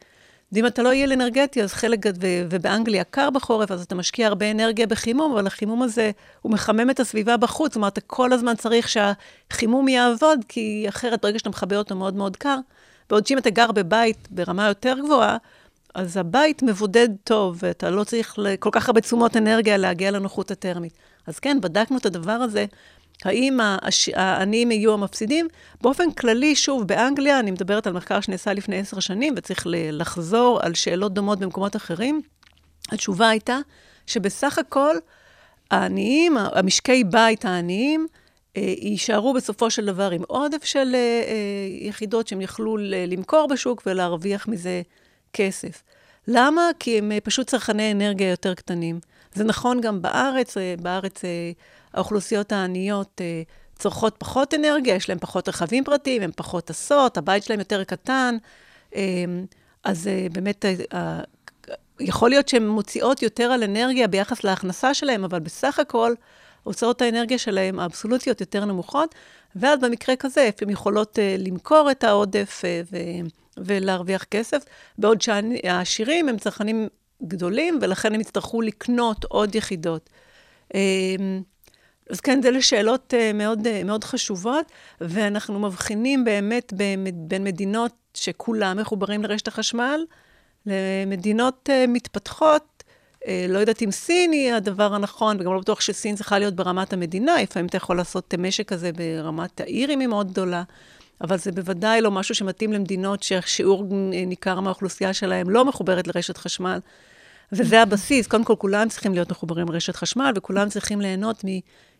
ואם 0.53 0.67
אתה 0.67 0.83
לא 0.83 0.93
יעיל 0.93 1.13
אנרגטי, 1.13 1.63
אז 1.63 1.73
חלק, 1.73 1.99
ו, 2.07 2.27
ובאנגליה 2.51 3.05
קר 3.05 3.31
בחורף, 3.31 3.71
אז 3.71 3.83
אתה 3.83 3.95
משקיע 3.95 4.27
הרבה 4.27 4.51
אנרגיה 4.51 4.87
בחימום, 4.87 5.33
אבל 5.33 5.47
החימום 5.47 5.83
הזה, 5.83 6.11
הוא 6.43 6.53
מחמם 6.53 6.91
את 6.91 7.01
הסביבה 7.01 7.37
בחוץ, 7.37 7.71
זאת 7.71 7.77
אומרת, 7.77 7.93
אתה 7.93 8.01
כל 8.01 8.33
הזמן 8.33 8.57
צריך 8.57 8.89
שהחימום 8.89 9.89
יעבוד, 9.89 10.39
כי 10.49 10.87
אחרת, 10.89 11.23
ברגע 11.23 11.39
שאתה 11.39 11.51
מכבה 11.51 11.77
אותו 11.77 11.95
מאוד 11.97 12.15
מאוד 12.15 12.37
קר, 12.37 12.59
בעוד 13.11 13.27
שאם 13.27 13.39
אתה 13.39 13.51
גר 13.51 13.73
בבית 13.73 14.29
ברמה 14.31 14.69
יותר 14.69 14.97
גבוהה, 15.05 15.37
אז 15.95 16.17
הבית 16.17 16.63
מבודד 16.63 17.09
טוב, 17.25 17.59
ואתה 17.63 17.91
לא 17.91 18.05
צריך 18.05 18.39
כל 18.59 18.71
כך 18.73 18.89
הרבה 18.89 19.01
תשומות 19.01 19.37
אנרגיה 19.37 19.77
להגיע 19.77 20.11
לנוחות 20.11 20.51
הטרמית. 20.51 20.93
אז 21.27 21.39
כן, 21.39 21.61
בדקנו 21.61 21.97
את 21.97 22.07
הדבר 22.07 22.33
הזה. 22.33 22.67
האם 23.25 23.59
העניים 24.15 24.71
יהיו 24.71 24.95
המפסידים? 24.95 25.49
באופן 25.81 26.11
כללי, 26.11 26.57
שוב, 26.57 26.89
באנגליה, 26.89 27.41
אני 27.41 27.51
מדברת 27.51 27.87
על 27.87 27.93
מחקר 27.93 28.21
שנעשה 28.21 28.53
לפני 28.53 28.79
עשר 28.79 29.01
שנים, 29.01 29.35
וצריך 29.37 29.67
לחזור 29.71 30.61
על 30.63 30.75
שאלות 30.75 31.15
דומות 31.15 31.39
במקומות 31.39 31.77
אחרים. 31.77 32.23
התשובה 32.93 33.29
הייתה 33.29 33.59
שבסך 34.07 34.59
הכל, 34.59 34.97
העניים, 35.71 36.37
המשקי 36.39 37.05
בית 37.05 37.45
העניים, 37.45 38.07
אה, 38.57 38.75
יישארו 38.79 39.33
בסופו 39.33 39.71
של 39.71 39.87
דבר 39.87 40.11
עם 40.11 40.23
עודף 40.29 40.65
של 40.65 40.95
אה, 40.95 40.99
אה, 40.99 41.87
יחידות 41.89 42.29
שהם 42.29 42.41
יכלו 42.41 42.77
למכור 43.07 43.49
בשוק 43.49 43.83
ולהרוויח 43.87 44.49
מזה 44.49 44.83
כסף. 45.33 45.83
למה? 46.29 46.71
כי 46.79 46.99
הם 46.99 47.13
אה, 47.13 47.21
פשוט 47.21 47.47
צרכני 47.47 47.93
אנרגיה 47.93 48.31
יותר 48.31 48.55
קטנים. 48.55 49.01
זה 49.35 49.45
נכון 49.45 49.81
גם 49.81 50.03
בארץ, 50.03 50.57
אה, 50.57 50.75
בארץ 50.83 51.25
אה, 51.25 51.31
האוכלוסיות 51.95 52.53
העניות 52.53 53.21
צורכות 53.79 54.15
פחות 54.19 54.55
אנרגיה, 54.55 54.95
יש 54.95 55.09
להם 55.09 55.19
פחות 55.19 55.49
רכבים 55.49 55.85
פרטיים, 55.85 56.23
הם 56.23 56.31
פחות 56.37 56.65
טסות, 56.65 57.17
הבית 57.17 57.45
שלהם 57.45 57.59
יותר 57.59 57.85
קטן, 57.85 58.37
אז 59.85 60.11
באמת, 60.33 60.65
יכול 62.01 62.31
להיות 62.31 62.49
שהן 62.49 62.69
מוציאות 62.69 63.23
יותר 63.23 63.45
על 63.45 63.63
אנרגיה 63.63 64.09
ביחס 64.09 64.45
להכנסה 64.45 64.95
שלהם, 64.95 65.25
אבל 65.25 65.41
בסך 65.41 65.79
הכל, 65.79 66.15
הוצאות 66.63 67.03
האנרגיה 67.03 67.39
שלהם 67.39 67.81
האבסולוטיות 67.81 68.41
יותר 68.41 68.65
נמוכות, 68.65 69.15
ואז 69.57 69.81
במקרה 69.81 70.17
כזה 70.17 70.51
הן 70.61 70.71
יכולות 70.71 71.19
למכור 71.39 71.91
את 71.91 72.05
העודף 72.05 72.63
ולהרוויח 73.57 74.25
כסף, 74.25 74.65
בעוד 74.99 75.23
שהעשירים 75.23 76.29
הם 76.29 76.39
צרכנים 76.39 76.89
גדולים, 77.27 77.79
ולכן 77.83 78.15
הם 78.15 78.21
יצטרכו 78.21 78.63
לקנות 78.63 79.25
עוד 79.25 79.55
יחידות. 79.55 80.11
אמ, 80.75 81.43
אז 82.11 82.21
כן, 82.21 82.43
זה 82.43 82.51
לשאלות 82.51 83.15
אה, 83.15 83.33
מאוד, 83.33 83.67
אה, 83.67 83.85
מאוד 83.85 84.05
חשובות, 84.05 84.73
ואנחנו 85.01 85.59
מבחינים 85.59 86.25
באמת 86.25 86.73
בין 87.13 87.45
מדינות 87.45 87.93
שכולם 88.15 88.79
מחוברים 88.81 89.23
לרשת 89.23 89.49
החשמל, 89.49 90.01
למדינות 90.67 91.69
אה, 91.73 91.85
מתפתחות, 91.89 92.85
לא 93.49 93.59
יודעת 93.59 93.83
אם 93.83 93.91
סין 93.91 94.33
היא 94.33 94.53
הדבר 94.53 94.95
הנכון, 94.95 95.41
וגם 95.41 95.53
לא 95.53 95.61
בטוח 95.61 95.81
שסין 95.81 96.17
צריכה 96.17 96.39
להיות 96.39 96.55
ברמת 96.55 96.93
המדינה, 96.93 97.43
לפעמים 97.43 97.67
אתה 97.67 97.77
יכול 97.77 97.97
לעשות 97.97 98.35
משק 98.35 98.69
כזה 98.69 98.91
ברמת 98.93 99.61
העיר 99.61 99.91
אם 99.91 100.01
היא 100.01 100.09
מאוד 100.09 100.31
גדולה, 100.31 100.63
אבל 101.23 101.39
זה 101.39 101.53
בוודאי 101.53 102.01
לא 102.01 102.11
משהו 102.11 102.35
שמתאים 102.35 102.73
למדינות 102.73 103.23
ששיעור 103.23 103.85
ניכר 104.27 104.61
מהאוכלוסייה 104.61 105.13
שלהם 105.13 105.51
לא 105.51 105.65
מחוברת 105.65 106.07
לרשת 106.07 106.37
חשמל. 106.37 106.79
וזה 107.53 107.83
הבסיס, 107.83 108.27
קודם 108.27 108.45
כל 108.45 108.55
כולם 108.59 108.89
צריכים 108.89 109.15
להיות 109.15 109.31
מחוברים 109.31 109.69
לרשת 109.69 109.97
חשמל, 109.97 110.33
וכולם 110.37 110.69
צריכים 110.69 111.01
ליהנות 111.01 111.45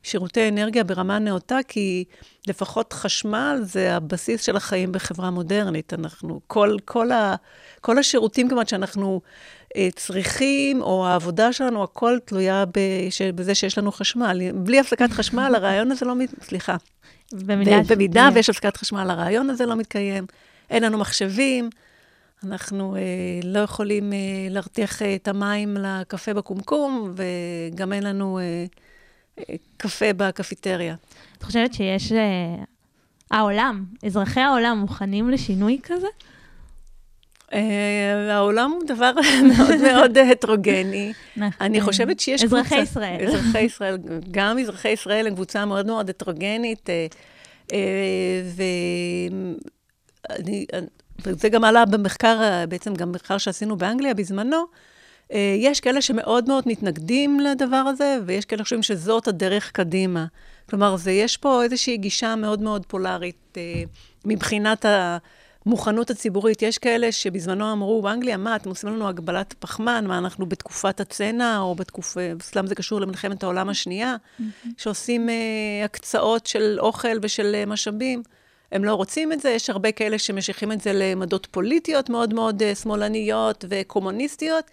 משירותי 0.05 0.49
אנרגיה 0.49 0.85
ברמה 0.85 1.19
נאותה, 1.19 1.59
כי 1.69 2.05
לפחות 2.49 2.93
חשמל 2.93 3.61
זה 3.63 3.97
הבסיס 3.97 4.43
של 4.43 4.57
החיים 4.57 4.93
בחברה 4.93 5.31
מודרנית. 5.31 5.95
אנחנו, 5.95 6.41
כל, 6.47 6.77
כל, 6.85 7.13
ה, 7.13 7.35
כל 7.81 7.99
השירותים 7.99 8.49
כמעט 8.49 8.69
שאנחנו 8.69 9.21
אה, 9.77 9.89
צריכים, 9.97 10.83
או 10.83 11.07
העבודה 11.07 11.53
שלנו, 11.53 11.83
הכל 11.83 12.19
תלויה 12.25 12.65
בש, 12.75 13.23
בזה 13.23 13.55
שיש 13.55 13.79
לנו 13.79 13.93
חשמל. 13.93 14.53
בלי 14.55 14.81
הפסקת 14.81 15.11
חשמל, 15.11 15.53
הרעיון 15.57 15.91
הזה 15.91 16.07
לא 16.07 16.15
מת... 16.15 16.31
סליחה. 16.43 16.77
במידה, 17.33 17.77
במידה 17.89 18.29
ויש 18.35 18.51
הפסקת 18.51 18.77
חשמל, 18.77 19.11
הרעיון 19.11 19.51
הזה 19.51 19.67
לא 19.67 19.77
מתקיים. 19.77 20.27
אין 20.71 20.83
לנו 20.83 20.99
מחשבים. 20.99 21.71
אנחנו 22.45 22.97
אה, 22.97 23.01
לא 23.45 23.59
יכולים 23.59 24.13
אה, 24.13 24.19
להרתיח 24.51 25.03
אה, 25.03 25.15
את 25.15 25.29
המים 25.29 25.77
לקפה 25.77 26.35
בקומקום, 26.35 27.15
וגם 27.15 27.93
אין 27.93 28.03
לנו 28.03 28.39
אה, 28.39 28.65
קפה 29.77 30.13
בקפיטריה. 30.13 30.95
את 31.39 31.43
חושבת 31.43 31.75
שיש... 31.75 32.13
אה, 32.13 32.65
העולם, 33.33 33.85
אזרחי 34.07 34.41
העולם 34.41 34.79
מוכנים 34.79 35.31
לשינוי 35.31 35.81
כזה? 35.83 36.07
אה, 37.53 38.35
העולם 38.35 38.71
הוא 38.71 38.83
דבר 38.87 39.13
מאוד 39.57 39.81
מאוד 39.93 40.19
הטרוגני. 40.19 41.13
נכון. 41.37 41.67
אני 41.67 41.81
חושבת 41.81 42.21
שיש 42.21 42.45
אזרחי 42.45 42.69
קבוצה... 42.69 42.83
ישראל. 42.83 43.27
אזרחי 43.29 43.61
ישראל. 43.61 43.99
גם 44.31 44.59
אזרחי 44.59 44.89
ישראל 44.89 45.27
הם 45.27 45.35
קבוצה 45.35 45.65
מאוד 45.65 45.87
מאוד 45.87 46.11
הטרוגנית, 46.11 46.91
אה. 46.91 47.07
וזה 51.25 51.49
גם 51.49 51.65
עלה 51.65 51.85
במחקר, 51.85 52.65
בעצם 52.69 52.95
גם 52.95 53.13
מחקר 53.13 53.39
שעשינו 53.39 53.77
באנגליה 53.77 54.15
בזמנו. 54.15 54.65
אה, 55.33 55.55
יש 55.59 55.81
כאלה 55.81 56.03
שמאוד 56.03 56.49
מאוד 56.49 56.65
מתנגדים 56.67 57.41
לדבר 57.41 57.77
הזה, 57.77 58.19
ויש 58.27 58.45
כאלה 58.45 58.59
שחושבים 58.59 58.83
שזאת 58.83 59.29
הדרך 59.29 59.71
קדימה. 59.71 60.27
כלומר, 60.71 60.97
זה, 60.97 61.11
יש 61.11 61.37
פה 61.37 61.63
איזושהי 61.63 61.97
גישה 61.97 62.37
מאוד 62.37 62.63
מאוד 62.63 62.87
פולארית 62.87 63.57
אה, 63.57 63.83
מבחינת 64.25 64.85
המוכנות 65.65 66.11
הציבורית. 66.11 66.63
יש 66.63 66.79
כאלה 66.79 67.13
שבזמנו 67.13 67.73
אמרו, 67.73 68.03
באנגליה, 68.03 68.37
מה, 68.37 68.57
אתם 68.57 68.69
עושים 68.69 68.91
לנו 68.91 69.09
הגבלת 69.09 69.55
פחמן? 69.59 70.05
מה, 70.07 70.19
אנחנו 70.19 70.47
בתקופת 70.47 71.01
הצנע, 71.01 71.59
או 71.59 71.75
בתקופה, 71.75 72.35
בסלאם 72.39 72.67
זה 72.67 72.75
קשור 72.75 73.01
למלחמת 73.01 73.43
העולם 73.43 73.69
השנייה, 73.69 74.17
שעושים 74.77 75.29
אה, 75.29 75.35
הקצאות 75.85 76.47
של 76.47 76.77
אוכל 76.81 77.19
ושל 77.23 77.65
משאבים. 77.67 78.23
הם 78.73 78.85
לא 78.85 78.95
רוצים 78.95 79.33
את 79.33 79.41
זה, 79.41 79.51
יש 79.51 79.71
הרבה 79.71 79.93
כאלה 79.93 80.19
שמשייכים 80.19 80.73
את 80.73 80.81
זה 80.81 80.93
לעמדות 80.93 81.47
פוליטיות 81.51 82.11
מאוד 82.11 82.35
מאוד 82.35 82.63
שמאלניות 82.75 83.65
וקומוניסטיות, 83.69 84.71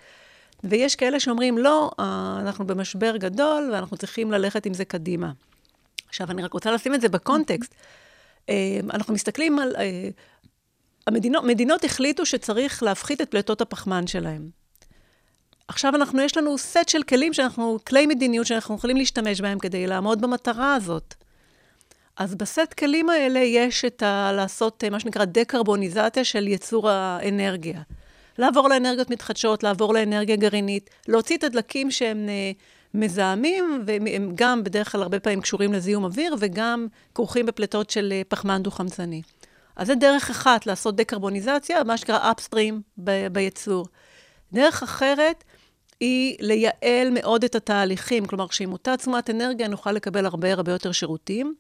ויש 0.63 0.95
כאלה 0.95 1.19
שאומרים, 1.19 1.57
לא, 1.57 1.91
אה, 1.99 2.37
אנחנו 2.41 2.67
במשבר 2.67 3.17
גדול 3.17 3.69
ואנחנו 3.73 3.97
צריכים 3.97 4.31
ללכת 4.31 4.65
עם 4.65 4.73
זה 4.73 4.85
קדימה. 4.85 5.31
עכשיו, 6.07 6.31
אני 6.31 6.41
רק 6.41 6.53
רוצה 6.53 6.71
לשים 6.71 6.95
את 6.95 7.01
זה 7.01 7.09
בקונטקסט. 7.09 7.75
אה, 8.49 8.79
אנחנו 8.93 9.13
מסתכלים 9.13 9.59
על... 9.59 9.75
המדינות, 11.09 11.43
מדינות 11.43 11.83
החליטו 11.83 12.25
שצריך 12.25 12.83
להפחית 12.83 13.21
את 13.21 13.31
פליטות 13.31 13.61
הפחמן 13.61 14.07
שלהם. 14.07 14.49
עכשיו 15.67 15.95
אנחנו, 15.95 16.21
יש 16.21 16.37
לנו 16.37 16.57
סט 16.57 16.89
של 16.89 17.03
כלים 17.03 17.33
שאנחנו, 17.33 17.77
כלי 17.87 18.05
מדיניות 18.05 18.47
שאנחנו 18.47 18.75
יכולים 18.75 18.97
להשתמש 18.97 19.41
בהם 19.41 19.59
כדי 19.59 19.87
לעמוד 19.87 20.21
במטרה 20.21 20.75
הזאת. 20.75 21.13
אז 22.17 22.35
בסט 22.35 22.73
כלים 22.79 23.09
האלה 23.09 23.39
יש 23.39 23.85
את 23.85 24.03
ה... 24.03 24.31
לעשות 24.35 24.83
מה 24.91 24.99
שנקרא 24.99 25.25
דקרבוניזציה 25.25 26.23
של 26.23 26.47
ייצור 26.47 26.89
האנרגיה. 26.89 27.81
לעבור 28.39 28.69
לאנרגיות 28.69 29.09
מתחדשות, 29.09 29.63
לעבור 29.63 29.93
לאנרגיה 29.93 30.35
גרעינית, 30.35 30.89
להוציא 31.07 31.37
את 31.37 31.43
הדלקים 31.43 31.91
שהם 31.91 32.29
אה, 32.29 32.51
מזהמים, 32.93 33.83
והם 33.85 34.31
גם 34.35 34.63
בדרך 34.63 34.91
כלל 34.91 35.01
הרבה 35.01 35.19
פעמים 35.19 35.41
קשורים 35.41 35.73
לזיהום 35.73 36.03
אוויר, 36.03 36.35
וגם 36.39 36.87
כרוכים 37.15 37.45
בפליטות 37.45 37.89
של 37.89 38.09
אה, 38.11 38.21
פחמן 38.27 38.63
דו-חמצני. 38.63 39.21
אז 39.75 39.87
זה 39.87 39.95
דרך 39.95 40.29
אחת 40.29 40.65
לעשות 40.65 40.95
דקרבוניזציה, 40.95 41.83
מה 41.83 41.97
שנקרא 41.97 42.31
upstream 42.31 42.73
ב- 42.97 43.27
בייצור. 43.27 43.85
דרך 44.53 44.83
אחרת 44.83 45.43
היא 45.99 46.37
לייעל 46.39 47.09
מאוד 47.11 47.43
את 47.43 47.55
התהליכים, 47.55 48.25
כלומר 48.25 48.47
שעם 48.51 48.73
אותה 48.73 48.97
תשומת 48.97 49.29
אנרגיה 49.29 49.67
נוכל 49.67 49.91
לקבל 49.91 50.25
הרבה 50.25 50.53
הרבה 50.53 50.71
יותר 50.71 50.91
שירותים. 50.91 51.55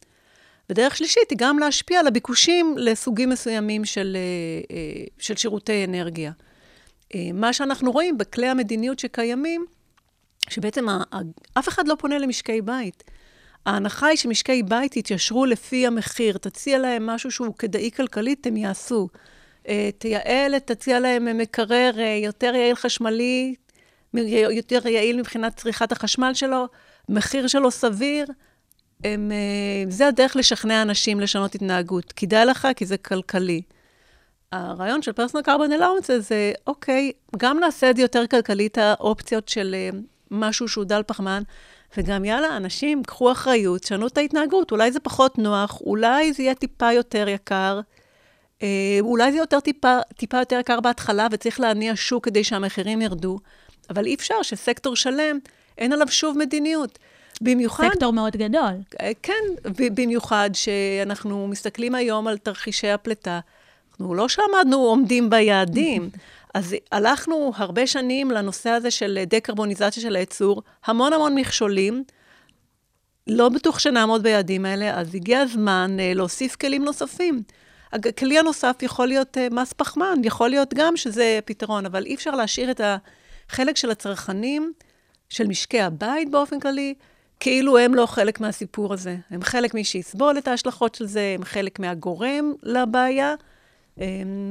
ודרך 0.69 0.97
שלישית 0.97 1.29
היא 1.29 1.37
גם 1.41 1.59
להשפיע 1.59 1.99
על 1.99 2.07
הביקושים 2.07 2.75
לסוגים 2.77 3.29
מסוימים 3.29 3.85
של, 3.85 4.17
אה, 4.71 5.03
של 5.19 5.35
שירותי 5.35 5.85
אנרגיה. 5.85 6.31
אה, 7.15 7.29
מה 7.33 7.53
שאנחנו 7.53 7.91
רואים 7.91 8.17
בכלי 8.17 8.47
המדיניות 8.47 8.99
שקיימים, 8.99 9.65
שבעצם 10.49 10.85
אף 11.53 11.67
אחד 11.67 11.87
לא 11.87 11.95
פונה 11.99 12.17
למשקי 12.17 12.61
בית. 12.61 13.03
ההנחה 13.65 14.07
היא 14.07 14.17
שמשקי 14.17 14.63
בית 14.63 14.97
יתיישרו 14.97 15.45
לפי 15.45 15.87
המחיר, 15.87 16.37
תציע 16.37 16.79
להם 16.79 17.05
משהו 17.05 17.31
שהוא 17.31 17.55
כדאי 17.59 17.91
כלכלית, 17.95 18.47
הם 18.47 18.57
יעשו. 18.57 19.07
תייעל, 19.97 20.59
תציע 20.59 20.99
להם 20.99 21.37
מקרר 21.37 21.91
יותר 22.23 22.55
יעיל 22.55 22.75
חשמלי, 22.75 23.55
יותר 24.51 24.87
יעיל 24.87 25.19
מבחינת 25.19 25.57
צריכת 25.57 25.91
החשמל 25.91 26.33
שלו, 26.33 26.67
מחיר 27.09 27.47
שלו 27.47 27.71
סביר, 27.71 28.25
הם, 29.03 29.31
אה, 29.31 29.91
זה 29.91 30.07
הדרך 30.07 30.35
לשכנע 30.35 30.81
אנשים 30.81 31.19
לשנות 31.19 31.55
התנהגות. 31.55 32.13
כדאי 32.15 32.45
לך, 32.45 32.67
כי 32.75 32.85
זה 32.85 32.97
כלכלי. 32.97 33.61
הרעיון 34.51 35.01
של 35.01 35.11
פרסונל 35.11 35.43
קרבן 35.43 35.71
אלאונס 35.71 36.11
זה, 36.17 36.51
אוקיי, 36.67 37.11
גם 37.37 37.59
נעשה 37.59 37.89
את 37.89 37.95
זה 37.95 38.01
יותר 38.01 38.27
כלכלי, 38.27 38.67
את 38.67 38.77
האופציות 38.77 39.49
של 39.49 39.75
אה, 39.77 39.89
משהו 40.31 40.67
שהוא 40.67 40.85
דל 40.85 41.01
פחמן, 41.07 41.43
וגם 41.97 42.25
יאללה, 42.25 42.57
אנשים, 42.57 43.03
קחו 43.03 43.31
אחריות, 43.31 43.83
שנו 43.83 44.07
את 44.07 44.17
ההתנהגות. 44.17 44.71
אולי 44.71 44.91
זה 44.91 44.99
פחות 44.99 45.37
נוח, 45.37 45.81
אולי 45.81 46.33
זה 46.33 46.43
יהיה 46.43 46.55
טיפה 46.55 46.93
יותר 46.93 47.27
יקר, 47.27 47.79
אה, 48.61 48.97
אולי 49.01 49.31
זה 49.31 49.37
יותר 49.37 49.59
טיפה, 49.59 49.97
טיפה 50.17 50.37
יותר 50.37 50.59
יקר 50.59 50.79
בהתחלה, 50.79 51.27
וצריך 51.31 51.59
להניע 51.59 51.93
שוק 51.95 52.25
כדי 52.25 52.43
שהמחירים 52.43 53.01
ירדו, 53.01 53.39
אבל 53.89 54.05
אי 54.05 54.15
אפשר 54.15 54.41
שסקטור 54.41 54.95
שלם, 54.95 55.39
אין 55.77 55.93
עליו 55.93 56.07
שוב 56.07 56.37
מדיניות. 56.37 56.99
במיוחד... 57.41 57.89
סקטור 57.93 58.13
מאוד 58.13 58.37
גדול. 58.37 58.73
כן, 59.23 59.43
במיוחד 59.95 60.49
שאנחנו 60.53 61.47
מסתכלים 61.47 61.95
היום 61.95 62.27
על 62.27 62.37
תרחישי 62.37 62.89
הפליטה. 62.89 63.39
אנחנו 63.99 64.15
לא 64.15 64.29
שעמדנו 64.29 64.77
עומדים 64.77 65.29
ביעדים. 65.29 66.09
אז 66.53 66.75
הלכנו 66.91 67.51
הרבה 67.55 67.87
שנים 67.87 68.31
לנושא 68.31 68.69
הזה 68.69 68.91
של 68.91 69.19
דקרבוניזציה 69.27 70.03
של 70.03 70.15
הייצור, 70.15 70.63
המון 70.85 71.13
המון 71.13 71.35
מכשולים. 71.35 72.03
לא 73.27 73.49
בטוח 73.49 73.79
שנעמוד 73.79 74.23
ביעדים 74.23 74.65
האלה, 74.65 74.99
אז 74.99 75.15
הגיע 75.15 75.39
הזמן 75.39 75.97
uh, 75.97 76.17
להוסיף 76.17 76.55
כלים 76.55 76.85
נוספים. 76.85 77.43
הכלי 77.93 78.39
הנוסף 78.39 78.77
יכול 78.81 79.07
להיות 79.07 79.37
uh, 79.37 79.53
מס 79.53 79.73
פחמן, 79.73 80.21
יכול 80.23 80.49
להיות 80.49 80.73
גם 80.73 80.97
שזה 80.97 81.39
פתרון, 81.45 81.85
אבל 81.85 82.05
אי 82.05 82.15
אפשר 82.15 82.31
להשאיר 82.31 82.71
את 82.71 82.81
החלק 83.49 83.77
של 83.77 83.91
הצרכנים, 83.91 84.73
של 85.29 85.47
משקי 85.47 85.81
הבית 85.81 86.31
באופן 86.31 86.59
כללי, 86.59 86.93
כאילו 87.39 87.77
הם 87.77 87.95
לא 87.95 88.05
חלק 88.05 88.39
מהסיפור 88.39 88.93
הזה. 88.93 89.17
הם 89.29 89.41
חלק 89.41 89.73
מי 89.73 89.83
שיסבול 89.83 90.37
את 90.37 90.47
ההשלכות 90.47 90.95
של 90.95 91.05
זה, 91.05 91.35
הם 91.37 91.43
חלק 91.43 91.79
מהגורם 91.79 92.53
לבעיה, 92.63 93.35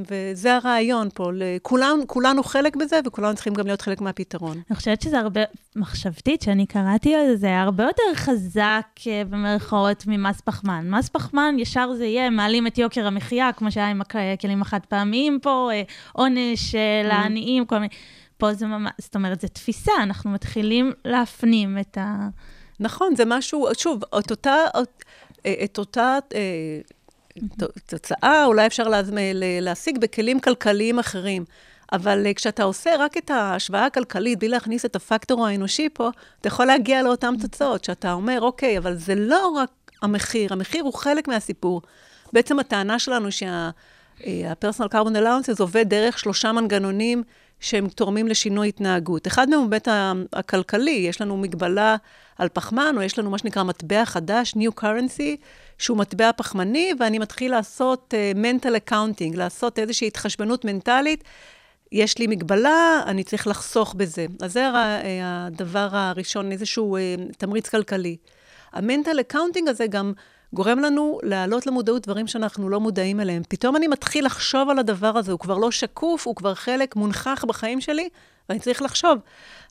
וזה 0.08 0.54
הרעיון 0.56 1.08
פה. 1.14 1.30
כולנו, 1.62 2.06
כולנו 2.06 2.42
חלק 2.42 2.76
בזה, 2.76 3.00
וכולנו 3.06 3.34
צריכים 3.34 3.54
גם 3.54 3.66
להיות 3.66 3.80
חלק 3.80 4.00
מהפתרון. 4.00 4.62
אני 4.70 4.76
חושבת 4.76 5.02
שזה 5.02 5.18
הרבה, 5.18 5.40
מחשבתית, 5.76 6.42
שאני 6.42 6.66
קראתי 6.66 7.14
על 7.14 7.36
זה, 7.36 7.60
הרבה 7.60 7.84
יותר 7.84 8.14
חזק, 8.14 8.86
אה, 9.06 9.22
במרכאות, 9.30 10.04
ממס 10.06 10.40
פחמן. 10.40 10.90
מס 10.90 11.08
פחמן, 11.08 11.54
ישר 11.58 11.92
זה 11.92 12.04
יהיה, 12.04 12.30
מעלים 12.30 12.66
את 12.66 12.78
יוקר 12.78 13.06
המחיה, 13.06 13.52
כמו 13.52 13.72
שהיה 13.72 13.88
עם 13.88 14.00
הכלים 14.34 14.62
החד 14.62 14.80
פעמיים 14.88 15.38
פה, 15.42 15.70
אה, 15.72 15.82
עונש 16.12 16.74
אה, 16.74 16.80
mm-hmm. 16.80 17.08
לעניים, 17.08 17.66
כל 17.66 17.78
מיני... 17.78 17.88
פה 18.36 18.52
זה 18.54 18.66
ממש, 18.66 18.92
זאת 18.98 19.14
אומרת, 19.16 19.40
זו 19.40 19.48
תפיסה, 19.48 19.92
אנחנו 20.02 20.30
מתחילים 20.30 20.92
להפנים 21.04 21.78
את 21.78 21.98
ה... 21.98 22.28
נכון, 22.80 23.16
זה 23.16 23.24
משהו, 23.26 23.68
שוב, 23.78 24.02
את 24.18 24.30
אותה, 24.30 24.56
את 25.64 25.78
אותה 25.78 26.18
תוצאה 27.86 28.44
אולי 28.44 28.66
אפשר 28.66 28.84
להשיג 29.60 29.98
בכלים 29.98 30.40
כלכליים 30.40 30.98
אחרים. 30.98 31.44
אבל 31.92 32.26
אה, 32.26 32.34
כשאתה 32.34 32.62
עושה 32.62 32.90
רק 32.98 33.16
את 33.16 33.30
ההשוואה 33.30 33.86
הכלכלית, 33.86 34.38
בלי 34.38 34.48
להכניס 34.48 34.84
את 34.84 34.96
הפקטור 34.96 35.46
האנושי 35.46 35.88
פה, 35.92 36.10
אתה 36.40 36.48
יכול 36.48 36.66
להגיע 36.66 37.02
לאותן 37.02 37.34
תוצאות, 37.40 37.84
שאתה 37.84 38.12
אומר, 38.12 38.40
אוקיי, 38.40 38.78
אבל 38.78 38.94
זה 38.94 39.14
לא 39.14 39.48
רק 39.48 39.70
המחיר, 40.02 40.52
המחיר 40.52 40.84
הוא 40.84 40.94
חלק 40.94 41.28
מהסיפור. 41.28 41.82
בעצם 42.32 42.58
הטענה 42.58 42.98
שלנו 42.98 43.32
שה-personal 43.32 44.88
carbon 44.92 45.16
allowances 45.16 45.60
עובד 45.60 45.88
דרך 45.88 46.18
שלושה 46.18 46.52
מנגנונים 46.52 47.22
שהם 47.60 47.88
תורמים 47.88 48.28
לשינוי 48.28 48.68
התנהגות. 48.68 49.26
אחד 49.26 49.50
מהם 49.50 49.60
הוא 49.60 49.70
בית 49.70 49.88
הכלכלי, 50.32 50.90
יש 50.90 51.20
לנו 51.20 51.36
מגבלה 51.36 51.96
על 52.38 52.48
פחמן, 52.48 52.94
או 52.96 53.02
יש 53.02 53.18
לנו 53.18 53.30
מה 53.30 53.38
שנקרא 53.38 53.62
מטבע 53.62 54.04
חדש, 54.04 54.54
New 54.54 54.80
Currency, 54.80 55.36
שהוא 55.78 55.98
מטבע 55.98 56.30
פחמני, 56.36 56.92
ואני 57.00 57.18
מתחיל 57.18 57.50
לעשות 57.50 58.14
uh, 58.14 58.38
mental 58.38 58.90
accounting, 58.90 59.36
לעשות 59.36 59.78
איזושהי 59.78 60.06
התחשבנות 60.06 60.64
מנטלית. 60.64 61.24
יש 61.92 62.18
לי 62.18 62.26
מגבלה, 62.26 63.02
אני 63.06 63.24
צריך 63.24 63.46
לחסוך 63.46 63.94
בזה. 63.94 64.26
אז 64.42 64.52
זה 64.52 64.68
הדבר 65.22 65.88
הראשון, 65.92 66.52
איזשהו 66.52 66.96
uh, 66.96 67.36
תמריץ 67.38 67.68
כלכלי. 67.68 68.16
ה 68.72 68.79
mental 68.79 69.20
accounting 69.20 69.68
הזה 69.68 69.86
גם 69.86 70.12
גורם 70.52 70.78
לנו 70.78 71.18
להעלות 71.22 71.66
למודעות 71.66 72.02
דברים 72.02 72.26
שאנחנו 72.26 72.68
לא 72.68 72.80
מודעים 72.80 73.20
אליהם. 73.20 73.42
פתאום 73.48 73.76
אני 73.76 73.88
מתחיל 73.88 74.26
לחשוב 74.26 74.68
על 74.70 74.78
הדבר 74.78 75.18
הזה, 75.18 75.32
הוא 75.32 75.40
כבר 75.40 75.58
לא 75.58 75.70
שקוף, 75.70 76.26
הוא 76.26 76.36
כבר 76.36 76.54
חלק 76.54 76.96
מונכח 76.96 77.44
בחיים 77.48 77.80
שלי, 77.80 78.08
ואני 78.48 78.60
צריך 78.60 78.82
לחשוב, 78.82 79.18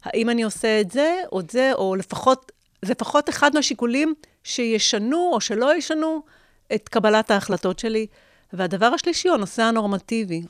האם 0.04 0.30
אני 0.30 0.44
עושה 0.44 0.82
את 0.82 0.92
זה, 0.92 1.16
או 1.32 1.40
את 1.40 1.50
זה, 1.50 1.72
או 1.74 1.96
לפחות, 1.96 2.52
לפחות 2.84 3.30
אחד 3.30 3.56
מהשיקולים 3.56 4.14
שישנו 4.44 5.30
או 5.34 5.42
שלא 5.42 5.76
ישנו 5.76 6.22
את 6.76 6.90
קבלת 6.90 7.32
ההחלטות 7.32 7.80
שלי. 7.80 8.08
והדבר 8.54 8.86
השלישי 8.86 9.28
הוא 9.28 9.36
הנושא 9.36 9.64
הנורמטיבי. 9.64 10.42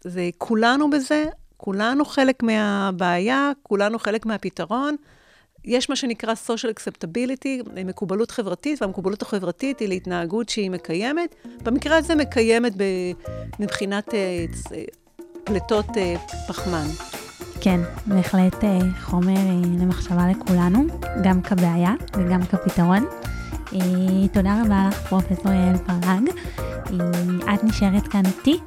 זה 0.00 0.30
כולנו 0.38 0.90
בזה, 0.90 1.24
כולנו 1.56 2.04
חלק 2.04 2.42
מהבעיה, 2.42 3.52
כולנו 3.62 3.98
חלק 3.98 4.26
מהפתרון. 4.26 4.96
יש 5.64 5.90
מה 5.90 5.96
שנקרא 5.96 6.34
social 6.46 6.74
acceptability, 6.74 7.80
מקובלות 7.84 8.30
חברתית, 8.30 8.82
והמקובלות 8.82 9.22
החברתית 9.22 9.80
היא 9.80 9.88
להתנהגות 9.88 10.48
שהיא 10.48 10.70
מקיימת. 10.70 11.34
במקרה 11.62 11.96
הזה 11.96 12.14
מקיימת 12.14 12.72
מבחינת 13.60 14.14
אה, 14.14 14.44
פליטות 15.44 15.86
אה, 15.96 16.14
פחמן. 16.48 16.86
כן, 17.60 17.80
בהחלט 18.06 18.64
אה, 18.64 18.78
חומר 19.00 19.34
למחשבה 19.80 20.22
לכולנו, 20.30 20.86
גם 21.22 21.42
כבעיה 21.42 21.94
וגם 22.16 22.42
כפתרון. 22.42 23.06
תודה 24.32 24.62
רבה 24.64 24.88
לך, 24.88 25.08
פרופ' 25.08 25.44
יעל 25.44 25.76
פרג. 25.76 26.30
את 27.54 27.64
נשארת 27.64 28.08
כאן 28.08 28.22
איתי, 28.26 28.58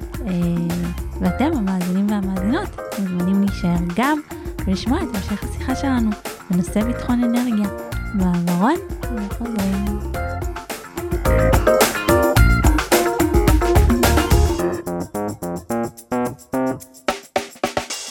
ואתם, 1.20 1.56
המאזינים 1.56 2.10
והמאזינות, 2.10 2.68
מוזמנים 2.98 3.40
להישאר 3.42 3.76
גם 3.96 4.20
ולשמוע 4.66 4.98
את 4.98 5.08
המשך 5.14 5.44
השיחה 5.44 5.76
שלנו. 5.76 6.10
בנושא 6.50 6.84
ביטחון 6.84 7.24
אנרגיה. 7.24 7.68
מעברון 8.14 8.76
וחוזרים. 9.16 9.84